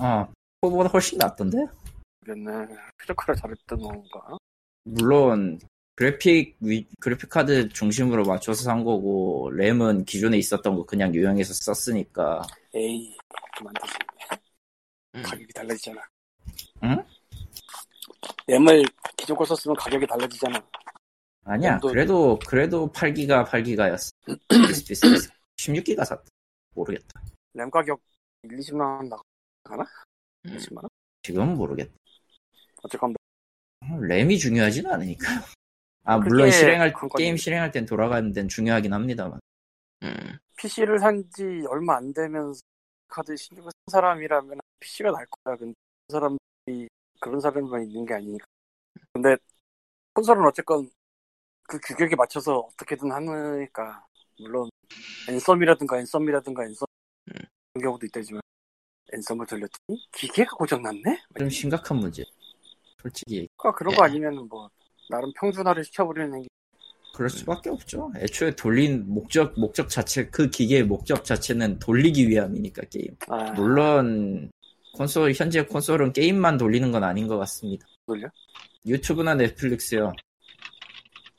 어, 0.00 0.32
그거보다 0.60 0.88
훨씬 0.90 1.18
낫던데? 1.18 1.58
그랬네. 2.24 2.50
피지컬을 2.98 3.36
잘했던 3.36 3.78
건가? 3.78 4.36
물론, 4.84 5.58
그래픽, 5.94 6.56
위- 6.60 6.86
그래픽 7.00 7.28
카드 7.30 7.68
중심으로 7.68 8.24
맞춰서 8.24 8.64
산 8.64 8.82
거고, 8.84 9.50
램은 9.52 10.04
기존에 10.04 10.36
있었던 10.38 10.74
거 10.74 10.84
그냥 10.84 11.14
유용해서 11.14 11.52
썼으니까. 11.54 12.42
에이, 12.74 13.16
그만두지. 13.56 13.92
음. 15.16 15.22
가격이 15.22 15.52
달라지잖아. 15.52 16.02
응? 16.82 17.04
램을 18.46 18.82
기존 19.16 19.36
걸 19.36 19.46
썼으면 19.46 19.76
가격이 19.76 20.06
달라지잖아. 20.06 20.60
아니야, 21.44 21.78
그래도, 21.78 22.38
그래도 22.46 22.90
8기가 22.90 23.44
8기가였어. 23.44 24.10
비슷비슷 24.48 25.30
16기가 25.56 26.04
샀다. 26.04 26.24
모르겠다. 26.74 27.20
램 27.54 27.70
가격 27.70 28.00
1, 28.42 28.58
20만 28.58 28.80
원 28.86 29.08
나가나? 29.08 29.88
음. 30.46 30.56
20만 30.56 30.82
원? 30.84 30.88
지금은 31.22 31.54
모르겠다. 31.56 31.92
어쨌건 32.82 33.14
뭐, 33.80 33.96
어, 33.96 34.00
램이 34.00 34.38
중요하진 34.38 34.86
않으니까요. 34.86 35.40
아, 36.04 36.18
그게 36.18 36.28
물론 36.28 36.50
실행할. 36.50 36.92
게임 37.16 37.36
실행할 37.36 37.70
땐 37.70 37.86
돌아가는 37.86 38.30
데는 38.32 38.48
중요하긴 38.48 38.92
합니다만. 38.92 39.40
음. 40.02 40.38
PC를 40.58 40.98
산 40.98 41.24
지 41.30 41.42
얼마 41.68 41.96
안 41.96 42.12
되면서 42.12 42.60
카드 43.08 43.34
신경을 43.36 43.70
쓴 43.70 43.92
사람이라면 43.92 44.58
PC가 44.80 45.10
날 45.12 45.26
거야. 45.26 45.56
근데 45.56 45.72
그 46.08 46.12
사람이 46.12 46.38
그런 47.20 47.40
사람만 47.40 47.84
있는 47.84 48.04
게 48.04 48.14
아니니까. 48.14 48.44
근데 49.12 49.36
콘솔은 50.14 50.44
어쨌건 50.46 50.90
그 51.62 51.78
규격에 51.80 52.16
맞춰서 52.16 52.58
어떻게든 52.58 53.10
하니까 53.10 54.04
물론 54.38 54.68
앤썸이라든가 55.28 55.98
앤썸이라든가 55.98 56.64
앤썸 56.64 56.86
음. 57.28 57.34
그런 57.72 57.84
경우도 57.84 58.06
있다지만 58.06 58.40
앤썸을 59.12 59.46
돌렸더니 59.46 60.06
기계가 60.12 60.50
고장났네? 60.56 61.22
좀 61.38 61.50
심각한 61.50 61.98
문제. 61.98 62.24
솔직히, 63.00 63.48
그러니까 63.56 63.78
그런 63.78 63.92
예. 63.92 63.96
거 63.96 64.04
아니면 64.04 64.48
뭐 64.48 64.70
나름 65.10 65.30
평준화를 65.38 65.84
시켜버리는 65.84 66.42
게 66.42 66.48
그럴 67.14 67.30
수밖에 67.30 67.70
없죠. 67.70 68.12
애초에 68.16 68.56
돌린 68.56 69.04
목적, 69.06 69.58
목적 69.58 69.88
자체, 69.88 70.26
그 70.30 70.50
기계의 70.50 70.82
목적 70.82 71.24
자체는 71.24 71.78
돌리기 71.78 72.28
위함이니까, 72.28 72.82
게임. 72.90 73.16
아, 73.28 73.52
물론, 73.52 74.50
콘솔, 74.94 75.32
현재 75.34 75.64
콘솔은 75.64 76.12
게임만 76.12 76.58
돌리는 76.58 76.90
건 76.90 77.04
아닌 77.04 77.28
것 77.28 77.38
같습니다. 77.38 77.86
돌려? 78.04 78.28
유튜브나 78.84 79.36
넷플릭스요. 79.36 80.12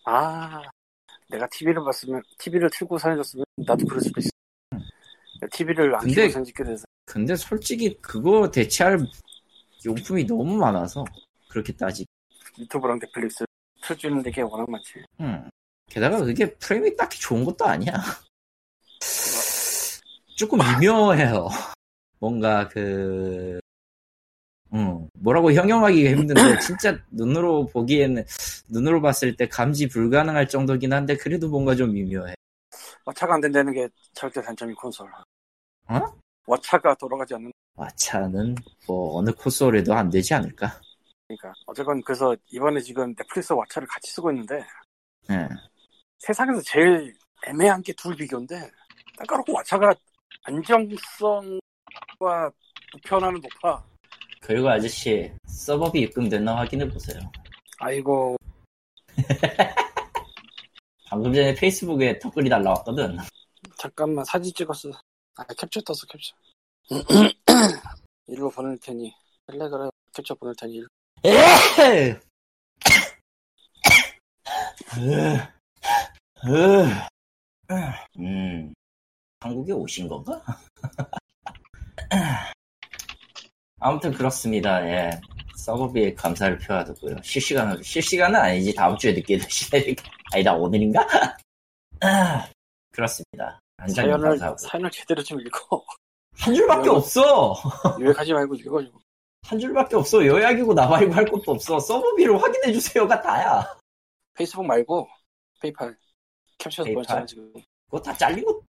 아, 0.05 0.61
내가 1.29 1.47
TV를 1.51 1.83
봤으면, 1.83 2.21
TV를 2.38 2.69
틀고 2.71 2.97
사라졌으면, 2.97 3.45
나도 3.57 3.85
그럴 3.85 4.01
수도 4.01 4.19
있어. 4.19 4.29
TV를 5.51 5.93
안 5.95 6.01
근데- 6.01 6.21
켜고 6.21 6.33
생짓게 6.33 6.63
돼서. 6.63 6.85
근데 7.05 7.35
솔직히 7.35 7.97
그거 8.01 8.49
대체할 8.49 8.99
용품이 9.85 10.25
너무 10.25 10.55
많아서, 10.57 11.03
그렇게 11.49 11.73
따지. 11.73 12.05
유튜브랑 12.57 12.99
넷플릭스 12.99 13.43
틀주는 13.81 14.23
게 14.23 14.41
워낙 14.41 14.69
많지. 14.69 15.03
음. 15.19 15.49
게다가 15.88 16.17
그게 16.23 16.53
프레임이 16.55 16.95
딱히 16.95 17.19
좋은 17.19 17.43
것도 17.45 17.65
아니야. 17.65 17.93
조금 20.35 20.59
미묘해요. 20.79 21.47
뭔가 22.19 22.67
그, 22.67 23.59
음, 24.75 25.07
뭐라고 25.19 25.53
형용하기가 25.53 26.09
힘든데, 26.11 26.33
진짜 26.59 26.97
눈으로 27.11 27.65
보기에는, 27.67 28.23
눈으로 28.69 29.01
봤을 29.01 29.35
때 29.35 29.47
감지 29.47 29.88
불가능할 29.88 30.47
정도긴 30.49 30.91
한데, 30.93 31.15
그래도 31.15 31.47
뭔가 31.49 31.73
좀 31.75 31.93
미묘해. 31.93 32.35
와차가 33.05 33.35
안 33.35 33.41
된다는 33.41 33.71
게 33.73 33.88
절대 34.13 34.41
단점이 34.41 34.73
콘솔. 34.73 35.09
어? 35.88 35.99
와차가 36.47 36.93
돌아가지 36.95 37.35
않는, 37.35 37.51
와차는 37.75 38.55
뭐, 38.88 39.17
어느 39.17 39.31
콘솔에도 39.31 39.93
안 39.93 40.09
되지 40.09 40.33
않을까? 40.33 40.79
거니까. 41.27 41.53
어쨌건 41.65 42.01
그래서 42.03 42.35
이번에 42.51 42.81
지금 42.81 43.15
넷플릭스 43.15 43.53
와차를 43.53 43.88
같이 43.88 44.11
쓰고 44.11 44.31
있는데, 44.31 44.63
예. 45.31 45.47
세상에서 46.19 46.61
제일 46.63 47.13
애매한 47.47 47.81
게 47.81 47.93
둘 47.93 48.15
비교인데, 48.15 48.69
딱 49.17 49.27
까놓고 49.27 49.53
와차가 49.53 49.93
안정성과 50.43 51.59
우편화는 52.95 53.41
높아. 53.41 53.83
그리고 54.45 54.69
아저씨 54.69 55.31
서버비 55.47 56.01
입금됐나 56.01 56.55
확인해 56.55 56.88
보세요. 56.88 57.19
아이고 57.79 58.38
방금 61.10 61.34
전에 61.34 61.55
페이스북에 61.55 62.19
덧글이 62.19 62.47
날라왔거든. 62.49 63.17
잠깐만 63.77 64.23
사진 64.25 64.53
찍었어. 64.53 64.91
아 65.38 65.43
캡처 65.45 65.81
떴어 65.81 65.97
캡처. 66.08 66.36
일로 68.27 68.51
보낼 68.51 68.77
테니 68.77 69.12
텔레그램 69.47 69.89
캡처 70.13 70.36
보낼 70.36 70.53
테니 70.55 70.75
일로. 70.75 70.88
음, 78.19 78.73
한국에 79.39 79.73
오신 79.73 80.08
건가? 80.08 80.39
아무튼 83.85 84.11
그렇습니다. 84.11 84.83
예. 84.87 85.11
서버비에 85.57 86.15
감사를 86.15 86.57
표하고요. 86.57 87.17
실시간으로, 87.21 87.83
실시간은 87.83 88.39
아니지. 88.39 88.73
다음 88.73 88.97
주에 88.97 89.13
늦게 89.13 89.37
되시니까. 89.37 90.03
아니다, 90.33 90.55
오늘인가? 90.55 91.07
아, 92.01 92.49
그렇습니다. 92.91 93.59
사연을 93.87 94.29
감사하고. 94.29 94.57
사연을 94.57 94.89
제대로 94.89 95.21
좀 95.21 95.39
읽어. 95.39 95.85
한 96.33 96.55
줄밖에 96.55 96.89
없어! 96.89 97.53
유획하지 97.99 98.33
말고 98.33 98.55
읽어 98.55 98.83
좀. 98.83 98.91
한 99.43 99.59
줄밖에 99.59 99.95
없어. 99.97 100.25
요약이고 100.25 100.73
나발이고 100.73 101.13
할 101.13 101.23
것도 101.25 101.51
없어. 101.51 101.79
서버비를 101.79 102.41
확인해 102.41 102.73
주세요가 102.73 103.21
다야. 103.21 103.63
페이스북 104.33 104.65
말고 104.65 105.07
페이팔 105.61 105.95
캡처해서? 106.57 106.91
보냈잖아 106.91 107.25
지금. 107.27 107.53
그거 107.85 108.01
다 108.01 108.11
잘리고 108.17 108.63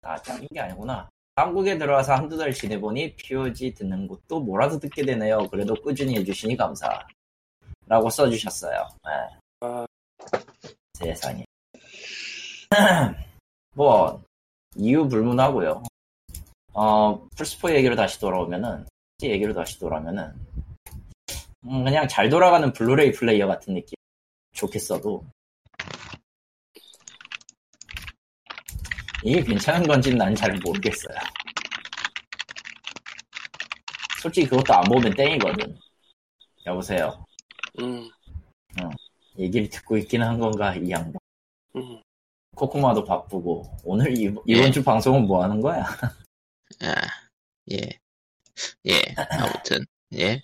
다 0.00 0.16
잘린 0.22 0.48
게 0.50 0.60
아니구나. 0.60 1.10
한국에 1.36 1.76
들어와서 1.76 2.14
한두 2.14 2.36
달 2.36 2.52
지내보니 2.52 3.16
POG 3.16 3.74
듣는 3.74 4.06
것도 4.06 4.40
뭐라도 4.40 4.78
듣게 4.78 5.04
되네요. 5.04 5.48
그래도 5.50 5.74
꾸준히 5.74 6.16
해주시니 6.16 6.56
감사. 6.56 7.04
라고 7.86 8.08
써주셨어요. 8.08 8.88
네. 9.04 9.10
아, 9.60 9.86
세상에. 10.94 11.44
뭐, 13.74 14.22
이유 14.76 15.08
불문하고요. 15.08 15.82
어, 16.72 17.28
플스포 17.36 17.74
얘기로 17.74 17.96
다시 17.96 18.20
돌아오면은, 18.20 18.86
얘기로 19.22 19.52
다시 19.52 19.78
돌아오면은, 19.78 20.32
음, 21.64 21.84
그냥 21.84 22.06
잘 22.06 22.28
돌아가는 22.28 22.72
블루레이 22.72 23.10
플레이어 23.12 23.46
같은 23.46 23.74
느낌. 23.74 23.94
좋겠어도. 24.52 25.24
이게 29.24 29.42
괜찮은 29.42 29.86
건지는 29.88 30.18
난 30.18 30.34
잘 30.34 30.52
모르겠어요. 30.62 31.16
솔직히 34.20 34.46
그것도 34.48 34.74
안 34.74 34.82
보면 34.84 35.14
땡이거든. 35.14 35.78
여보세요. 36.66 37.24
음, 37.80 38.08
얘기를 39.38 39.68
듣고 39.70 39.96
있긴 39.98 40.22
한 40.22 40.38
건가, 40.38 40.74
이 40.74 40.90
양반. 40.90 41.14
음. 41.76 42.02
코코마도 42.54 43.04
바쁘고 43.04 43.78
오늘 43.84 44.16
이, 44.16 44.24
이번 44.46 44.66
예. 44.66 44.70
주 44.70 44.84
방송은 44.84 45.26
뭐 45.26 45.42
하는 45.42 45.60
거야? 45.60 45.84
아, 46.82 46.94
예. 47.72 47.78
예, 48.86 49.02
아무튼, 49.30 49.84
예. 50.14 50.40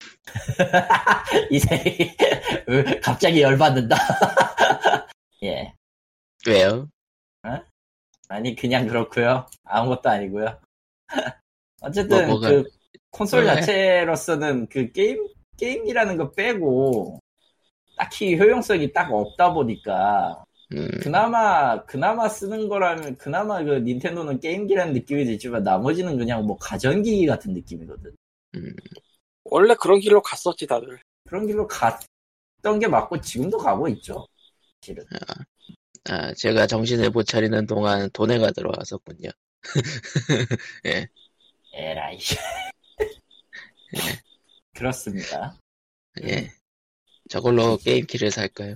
이세 1.50 2.16
갑자기 3.02 3.42
열받는다. 3.42 3.96
예. 5.44 5.72
왜요? 6.46 6.88
아니 8.32 8.56
그냥 8.56 8.86
그렇고요. 8.86 9.46
아무것도 9.64 10.08
아니고요. 10.08 10.58
어쨌든 11.82 12.28
뭐, 12.28 12.40
그 12.40 12.64
콘솔 13.10 13.44
왜? 13.44 13.54
자체로서는 13.56 14.68
그 14.68 14.90
게임 14.90 15.28
게임이라는 15.58 16.16
거 16.16 16.32
빼고 16.32 17.20
딱히 17.98 18.38
효용성이 18.38 18.90
딱 18.94 19.12
없다 19.12 19.52
보니까 19.52 20.42
음, 20.72 20.88
그나마 21.02 21.84
그나마 21.84 22.26
쓰는 22.26 22.68
거라면 22.68 23.18
그나마 23.18 23.62
그 23.62 23.80
닌텐도는 23.80 24.40
게임기라는 24.40 24.94
느낌이 24.94 25.26
들지만 25.26 25.62
나머지는 25.62 26.16
그냥 26.16 26.46
뭐 26.46 26.56
가전기기 26.56 27.26
같은 27.26 27.52
느낌이거든. 27.52 28.16
음, 28.54 28.74
원래 29.44 29.74
그런 29.74 30.00
길로 30.00 30.22
갔었지 30.22 30.66
다들. 30.66 30.98
그런 31.28 31.46
길로 31.46 31.66
갔던 31.66 32.78
게 32.80 32.88
맞고 32.88 33.20
지금도 33.20 33.58
가고 33.58 33.88
있죠. 33.88 34.26
실은. 34.80 35.04
아, 35.12 35.44
제가 36.36 36.66
정신을 36.66 37.10
못 37.10 37.24
차리는 37.24 37.66
동안 37.66 38.10
돈해가 38.10 38.50
들어왔었군요. 38.52 39.30
에라이. 41.72 42.18
그렇습니다. 44.74 45.56
예. 46.24 46.52
저걸로 47.28 47.76
게임키를 47.78 48.30
살까요? 48.30 48.74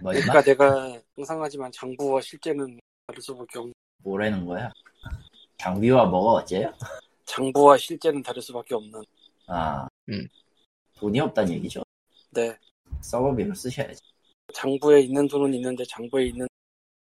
뭐? 0.00 0.12
그러니까 0.12 0.42
내가 0.42 1.00
상상하지만 1.16 1.70
장부와 1.70 2.20
실제는 2.20 2.80
다를 3.06 3.22
수밖에 3.22 3.58
없는. 3.58 3.72
뭐라는 3.98 4.46
거야? 4.46 4.72
장비와 5.58 6.06
뭐가 6.06 6.42
어째요? 6.42 6.72
장부와 7.26 7.78
실제는 7.78 8.22
다를 8.22 8.42
수밖에 8.42 8.74
없는. 8.74 9.02
아, 9.46 9.86
음. 10.08 10.26
돈이 10.96 11.20
없다는 11.20 11.52
얘기죠. 11.52 11.82
네. 12.30 12.56
서버비로 13.00 13.54
쓰셔야지. 13.54 14.00
장부에 14.54 15.00
있는 15.02 15.26
돈은 15.28 15.54
있는데 15.54 15.84
장부에 15.88 16.26
있는 16.26 16.46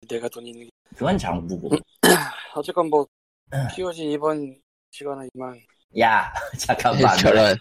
내가 0.08 0.28
돈이 0.28 0.50
있는. 0.50 0.64
게- 0.64 0.70
그건 0.96 1.16
장부고. 1.18 1.70
어쨌건 2.54 2.88
뭐 2.90 3.06
음. 3.52 3.66
POG 3.74 4.10
이번 4.12 4.60
시간은 4.90 5.28
이만 5.34 5.60
야, 5.98 6.32
잠깐만. 6.58 7.16
저런, 7.18 7.56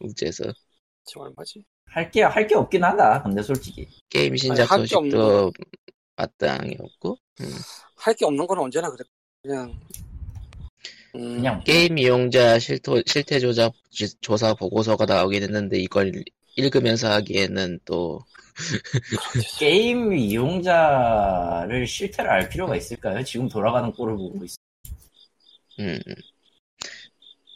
우째서. 0.00 0.44
지금 1.04 1.22
얼마지? 1.22 1.64
할게 1.86 2.22
할 2.22 2.46
게 2.46 2.54
없긴 2.54 2.82
하다. 2.84 3.22
근데 3.22 3.42
솔직히 3.42 3.86
게임 4.08 4.34
신작 4.36 4.70
할게 4.70 4.94
없는 4.96 5.10
소식도 5.10 5.52
마땅히 6.16 6.76
없고, 6.78 7.16
할게 7.96 8.24
없는 8.24 8.46
건 8.46 8.58
언제나 8.60 8.90
그래. 8.90 9.04
그냥 9.42 9.78
음, 11.14 11.34
그냥 11.36 11.62
게임 11.64 11.98
이용자 11.98 12.58
실토, 12.58 13.02
실태 13.06 13.38
조사, 13.38 13.70
지- 13.90 14.16
조사 14.20 14.54
보고서가 14.54 15.04
나오긴 15.04 15.42
했는데 15.42 15.78
이걸 15.78 16.24
읽으면서 16.56 17.10
하기에는 17.12 17.80
또, 17.84 18.24
게임 19.58 20.12
이용자를 20.12 21.86
실태를 21.86 22.30
알 22.30 22.48
필요가 22.48 22.76
있을까요? 22.76 23.22
지금 23.24 23.48
돌아가는 23.48 23.90
꼴을 23.92 24.16
보고 24.16 24.44
있어. 24.44 24.56
음, 25.80 25.98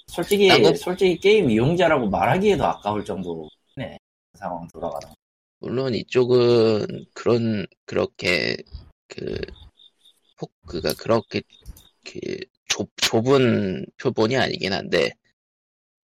솔직히 0.07 0.49
나도- 0.49 0.77
솔직히 0.77 1.19
게임 1.19 1.51
이용자라고 1.51 2.09
말하기에도 2.09 2.65
아까울 2.65 3.05
정도네 3.05 3.99
상황 4.35 4.67
돌아가는. 4.69 5.09
거. 5.09 5.15
물론 5.59 5.95
이쪽은 5.95 7.07
그런, 7.13 7.67
그렇게, 7.85 8.57
그, 9.09 9.41
폭, 10.39 10.53
그가 10.67 10.93
그렇게, 10.95 11.43
그, 12.05 12.21
좁, 12.69 12.91
좁은 12.97 13.87
표본이 14.01 14.37
아니긴 14.37 14.73
한데, 14.73 15.13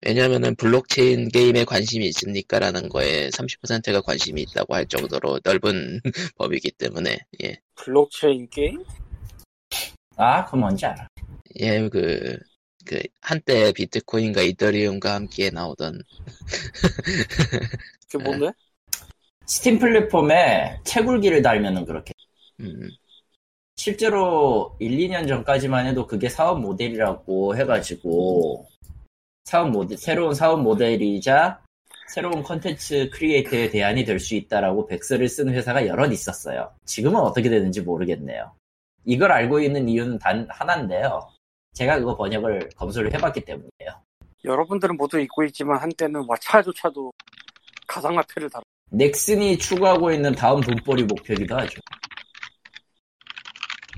왜냐면은 0.04 0.56
블록체인 0.56 1.28
게임에 1.28 1.64
관심이 1.64 2.06
있습니까 2.08 2.58
라는 2.58 2.88
거에 2.88 3.30
30%가 3.30 4.00
관심이 4.00 4.42
있다고 4.42 4.74
할 4.74 4.86
정도로 4.86 5.40
넓은 5.44 6.00
범위기 6.36 6.72
때문에, 6.72 7.18
예. 7.44 7.60
블록체인 7.76 8.48
게임? 8.50 8.82
아, 10.16 10.44
그건 10.44 10.60
뭔지 10.60 10.86
알아. 10.86 11.06
예, 11.60 11.88
그, 11.88 12.36
그, 12.84 13.00
한때 13.20 13.72
비트코인과 13.72 14.42
이더리움과 14.42 15.14
함께 15.14 15.50
나오던, 15.50 16.02
그게 18.10 18.18
뭔데? 18.24 18.52
스팀 19.46 19.78
플랫폼에 19.78 20.80
채굴기를 20.84 21.42
달면은 21.42 21.84
그렇게. 21.84 22.12
음, 22.60 22.90
실제로 23.76 24.76
1, 24.80 24.98
2년 24.98 25.26
전까지만 25.28 25.86
해도 25.86 26.06
그게 26.06 26.28
사업 26.28 26.60
모델이라고 26.60 27.56
해가지고 27.56 28.66
사업 29.52 29.68
모델, 29.68 29.98
새로운 29.98 30.32
사업 30.32 30.62
모델이자 30.62 31.60
새로운 32.08 32.42
컨텐츠 32.42 33.10
creator의 33.12 33.70
대안이 33.70 34.02
될 34.06 34.18
수 34.18 34.34
있다라고 34.34 34.86
백서를 34.86 35.28
쓰는 35.28 35.52
회사가 35.52 35.86
여럿 35.86 36.10
있었어요. 36.10 36.72
지금은 36.86 37.20
어떻게 37.20 37.50
되는지 37.50 37.82
모르겠네요. 37.82 38.50
이걸 39.04 39.30
알고 39.30 39.60
있는 39.60 39.90
이유는 39.90 40.18
단 40.20 40.48
하나인데요. 40.48 41.28
제가 41.74 41.98
그거 41.98 42.16
번역을 42.16 42.70
검수를 42.76 43.12
해봤기 43.12 43.42
때문이에요. 43.42 44.02
여러분들은 44.42 44.96
모두 44.96 45.20
잊고 45.20 45.44
있지만 45.44 45.82
한때는 45.82 46.24
와 46.26 46.34
차조차도 46.40 47.12
가상화폐를 47.86 48.48
다뤘. 48.48 48.64
넥슨이 48.90 49.58
추구하고 49.58 50.12
있는 50.12 50.32
다음 50.32 50.62
돈벌이 50.62 51.04
목표이기도 51.04 51.54
하죠. 51.58 51.78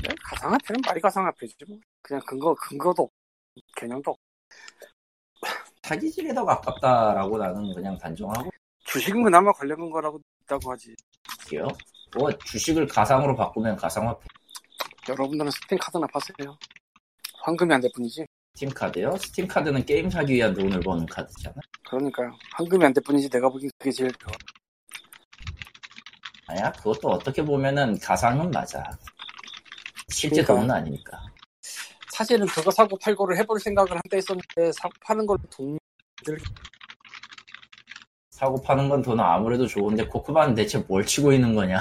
네? 0.02 0.09
가상화폐는 0.20 0.80
말이 0.84 1.00
가상화폐지 1.00 1.55
뭐. 1.68 1.78
그냥 2.02 2.20
근거 2.26 2.57
근거도 2.57 3.05
없, 3.05 3.11
개념도 3.76 4.11
없. 4.11 4.24
사기질에 5.89 6.32
더 6.32 6.45
가깝다라고 6.47 7.37
나는 7.37 7.74
그냥 7.74 7.97
단정하고 7.99 8.51
주식은 8.87 9.22
그나마 9.22 9.53
관련된 9.53 9.91
거라고 9.91 10.18
있다고 10.45 10.72
하지. 10.72 10.95
있게요. 11.43 11.68
뭐 12.16 12.30
주식을 12.39 12.87
가상으로 12.87 13.37
바꾸면 13.37 13.76
가상화폐 13.76 14.20
여러분들은 15.09 15.51
스팀 15.51 15.76
카드나 15.78 16.07
파세요. 16.12 16.57
환금이 17.43 17.74
안 17.74 17.80
될 17.82 17.91
뿐이지. 17.95 18.24
스팀 18.55 18.70
카드요? 18.70 19.14
스팀 19.18 19.47
카드는 19.47 19.85
게임 19.85 20.09
사기 20.09 20.35
위한 20.35 20.55
돈을 20.55 20.80
버는 20.80 21.05
카드잖아. 21.07 21.57
그러니까 21.91 22.22
환금이 22.55 22.82
안 22.85 22.95
될 22.95 23.03
뿐이지 23.05 23.28
내가 23.28 23.51
보기엔 23.51 23.70
그게 23.78 23.91
제일 23.91 24.11
좋아. 24.12 24.32
아야, 26.47 26.72
그것도 26.72 27.09
어떻게 27.09 27.43
보면은 27.43 27.99
가상은 27.99 28.51
맞아. 28.51 28.82
실제 30.09 30.43
그러니까. 30.43 30.55
돈은 30.55 30.70
아니니까. 30.70 31.26
사실은 32.15 32.47
그거 32.47 32.71
사고 32.71 32.97
팔고를 32.97 33.37
해볼 33.39 33.59
생각을 33.59 33.91
한때 33.91 34.19
했었는데 34.19 34.71
사고 34.71 34.93
파는 35.01 35.27
걸로 35.27 35.41
돈 35.51 35.77
사고 38.31 38.62
파는 38.62 38.89
건 38.89 39.03
돈은 39.03 39.23
아무래도 39.23 39.67
좋은데 39.67 40.07
코코바는 40.07 40.55
대체 40.55 40.79
뭘 40.79 41.05
치고 41.05 41.33
있는 41.33 41.57
거냐? 41.57 41.79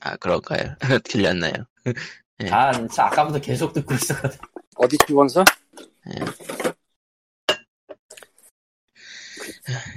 아 0.00 0.16
그럴까요? 0.16 0.74
들렸나요? 1.04 1.52
네. 2.38 2.50
난 2.50 2.72
진짜 2.72 3.06
아까부터 3.06 3.40
계속 3.40 3.72
듣고 3.72 3.94
있었거든. 3.94 4.36
어디 4.74 4.96
기원서? 5.06 5.44
예. 6.08 6.24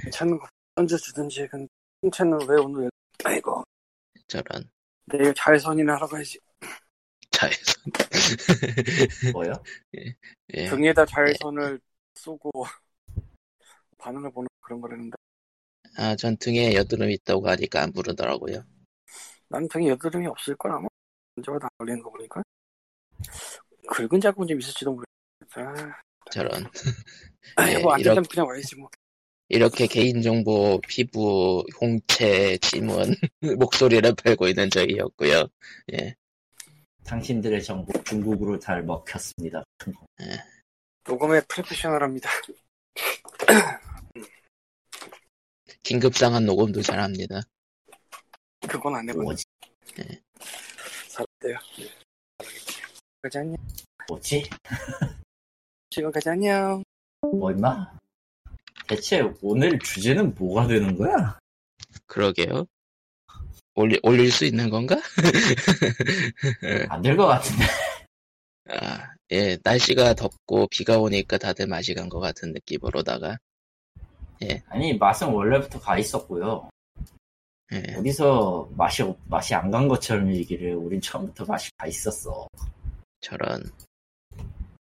괜찮은 0.04 0.38
거 0.38 0.46
던져 0.76 0.96
주든지 0.96 1.48
근데 1.48 1.66
괜찮은 2.00 2.38
왜 2.48 2.60
오늘 2.60 2.90
아이고 3.24 3.64
저런 4.28 4.70
내일 5.06 5.34
자외선이나 5.34 5.94
하러 5.94 6.06
가야지 6.06 6.38
자외선. 7.42 9.32
뭐요? 9.32 9.52
예. 10.54 10.68
등에다 10.68 11.06
자외선을 11.06 11.80
쏘고 12.14 12.50
반응을 13.98 14.30
보는 14.32 14.48
그런 14.60 14.80
거라는데 14.80 15.16
아, 15.96 16.16
전 16.16 16.36
등에 16.36 16.74
여드름 16.74 17.10
있다고 17.10 17.48
하니까 17.48 17.82
안 17.82 17.92
부르더라고요. 17.92 18.64
난 19.48 19.68
등에 19.68 19.88
여드름이 19.88 20.26
없을 20.26 20.56
걸 20.56 20.72
아마 20.72 20.86
언제마다 21.36 21.66
안 21.66 21.70
걸리는 21.78 22.02
거 22.02 22.10
보니까 22.10 22.42
긁은 23.88 24.20
자국은 24.20 24.48
좀 24.48 24.58
있을지도 24.60 24.92
모르겠다 24.94 26.02
저런. 26.30 26.64
아, 27.56 27.62
예, 27.70 27.78
뭐안 27.78 28.00
이렇- 28.00 28.14
된다면 28.14 28.24
그냥 28.30 28.48
와야지 28.48 28.76
뭐 28.76 28.88
이렇게 29.48 29.86
개인정보, 29.86 30.80
피부, 30.88 31.62
홍채, 31.78 32.56
지문, 32.62 33.14
목소리를 33.58 34.14
팔고 34.14 34.48
있는 34.48 34.70
저희였고요. 34.70 35.46
예. 35.92 36.14
당신들의 37.04 37.62
정보 37.62 37.92
중국으로 38.04 38.58
잘 38.58 38.82
먹혔습니다. 38.82 39.62
녹음에 41.04 41.40
프로페셔널합니다 41.48 42.28
긴급상한 45.82 46.46
녹음도 46.46 46.80
잘합니다. 46.80 47.40
그건 48.68 48.94
안 48.94 49.08
해봤네 49.08 49.24
뭐지? 49.24 49.44
살았대요 51.08 51.58
가자 53.20 53.40
안녕 53.40 53.56
뭐지? 54.08 54.48
지금 55.90 56.12
가자 56.12 56.32
안녕 56.32 56.84
뭐 57.20 57.50
임마? 57.50 57.98
대체 58.88 59.22
오늘 59.42 59.78
주제는 59.80 60.34
뭐가 60.34 60.66
되는 60.68 60.96
거야? 60.96 61.38
그러게요. 62.06 62.66
올리, 63.74 63.98
올릴 64.02 64.30
수 64.30 64.44
있는 64.44 64.68
건가? 64.70 64.96
안 66.90 67.02
될 67.02 67.16
것 67.16 67.26
같은데. 67.26 67.64
아, 68.70 69.08
예, 69.30 69.58
날씨가 69.64 70.14
덥고 70.14 70.68
비가 70.68 70.98
오니까 70.98 71.38
다들 71.38 71.66
맛이 71.66 71.94
간 71.94 72.08
것 72.08 72.20
같은 72.20 72.52
느낌으로다가, 72.52 73.38
아니 74.68 74.96
맛은 74.96 75.28
원래부터 75.28 75.80
가 75.80 75.98
있었고요. 75.98 76.68
예, 77.72 77.94
어디서 77.96 78.68
맛이 78.76 79.02
없- 79.02 79.18
맛이 79.26 79.54
안 79.54 79.70
간 79.70 79.88
것처럼 79.88 80.32
얘기를 80.34 80.74
우린 80.74 81.00
처음부터 81.00 81.44
맛이 81.46 81.70
가 81.78 81.86
있었어. 81.86 82.46
저런. 83.20 83.70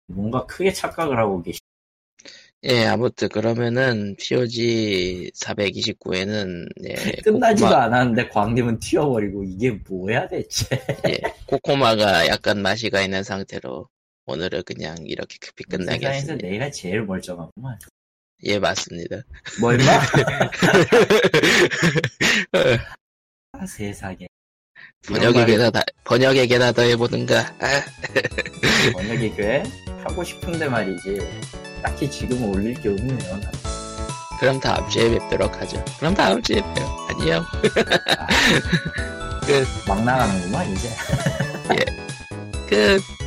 뭔가 0.07 0.45
크게 0.45 0.71
착각을 0.73 1.17
하고 1.19 1.41
계시. 1.43 1.59
예, 2.65 2.85
아무튼 2.85 3.27
그러면은 3.27 4.15
POG 4.17 5.31
429에는 5.35 6.65
예, 6.87 6.93
끝나지도 7.23 7.67
코코마, 7.67 7.83
않았는데 7.85 8.29
광님은 8.29 8.79
튀어버리고 8.79 9.43
이게 9.43 9.71
뭐야 9.71 10.29
대체? 10.29 10.79
예, 11.09 11.19
코코마가 11.45 12.27
약간 12.27 12.61
맛이 12.61 12.89
가 12.89 13.01
있는 13.01 13.23
상태로 13.23 13.89
오늘은 14.25 14.63
그냥 14.63 14.95
이렇게 15.05 15.37
급히 15.41 15.65
세상에서 15.69 15.99
끝나겠습니다. 15.99 16.47
내가 16.47 16.71
제일 16.71 17.03
멀쩡하구만. 17.03 17.77
예, 18.43 18.57
맞습니다. 18.59 19.17
뭐 19.59 19.73
임마? 19.73 19.83
아, 23.53 23.65
세상에. 23.65 24.27
번역에게나 25.07 25.69
다, 25.69 25.81
번역에게나 26.05 26.71
더 26.71 26.81
해보든가. 26.83 27.39
아, 27.59 27.83
번역의 28.93 29.31
교회 29.35 29.63
하고 30.03 30.23
싶은데 30.23 30.69
말이지. 30.69 31.19
딱히 31.83 32.09
지금 32.09 32.43
올릴 32.45 32.73
게 32.73 32.89
없네요. 32.89 33.37
난. 33.37 33.51
그럼 34.39 34.59
다음 34.59 34.89
주에 34.89 35.09
뵙도록 35.11 35.61
하죠. 35.61 35.83
그럼 35.99 36.13
다음 36.13 36.41
주에 36.41 36.61
봬요. 36.61 37.07
안녕. 37.09 37.45
막 39.87 40.03
나가는구만 40.03 40.71
이제. 40.71 40.89
끝. 42.69 43.22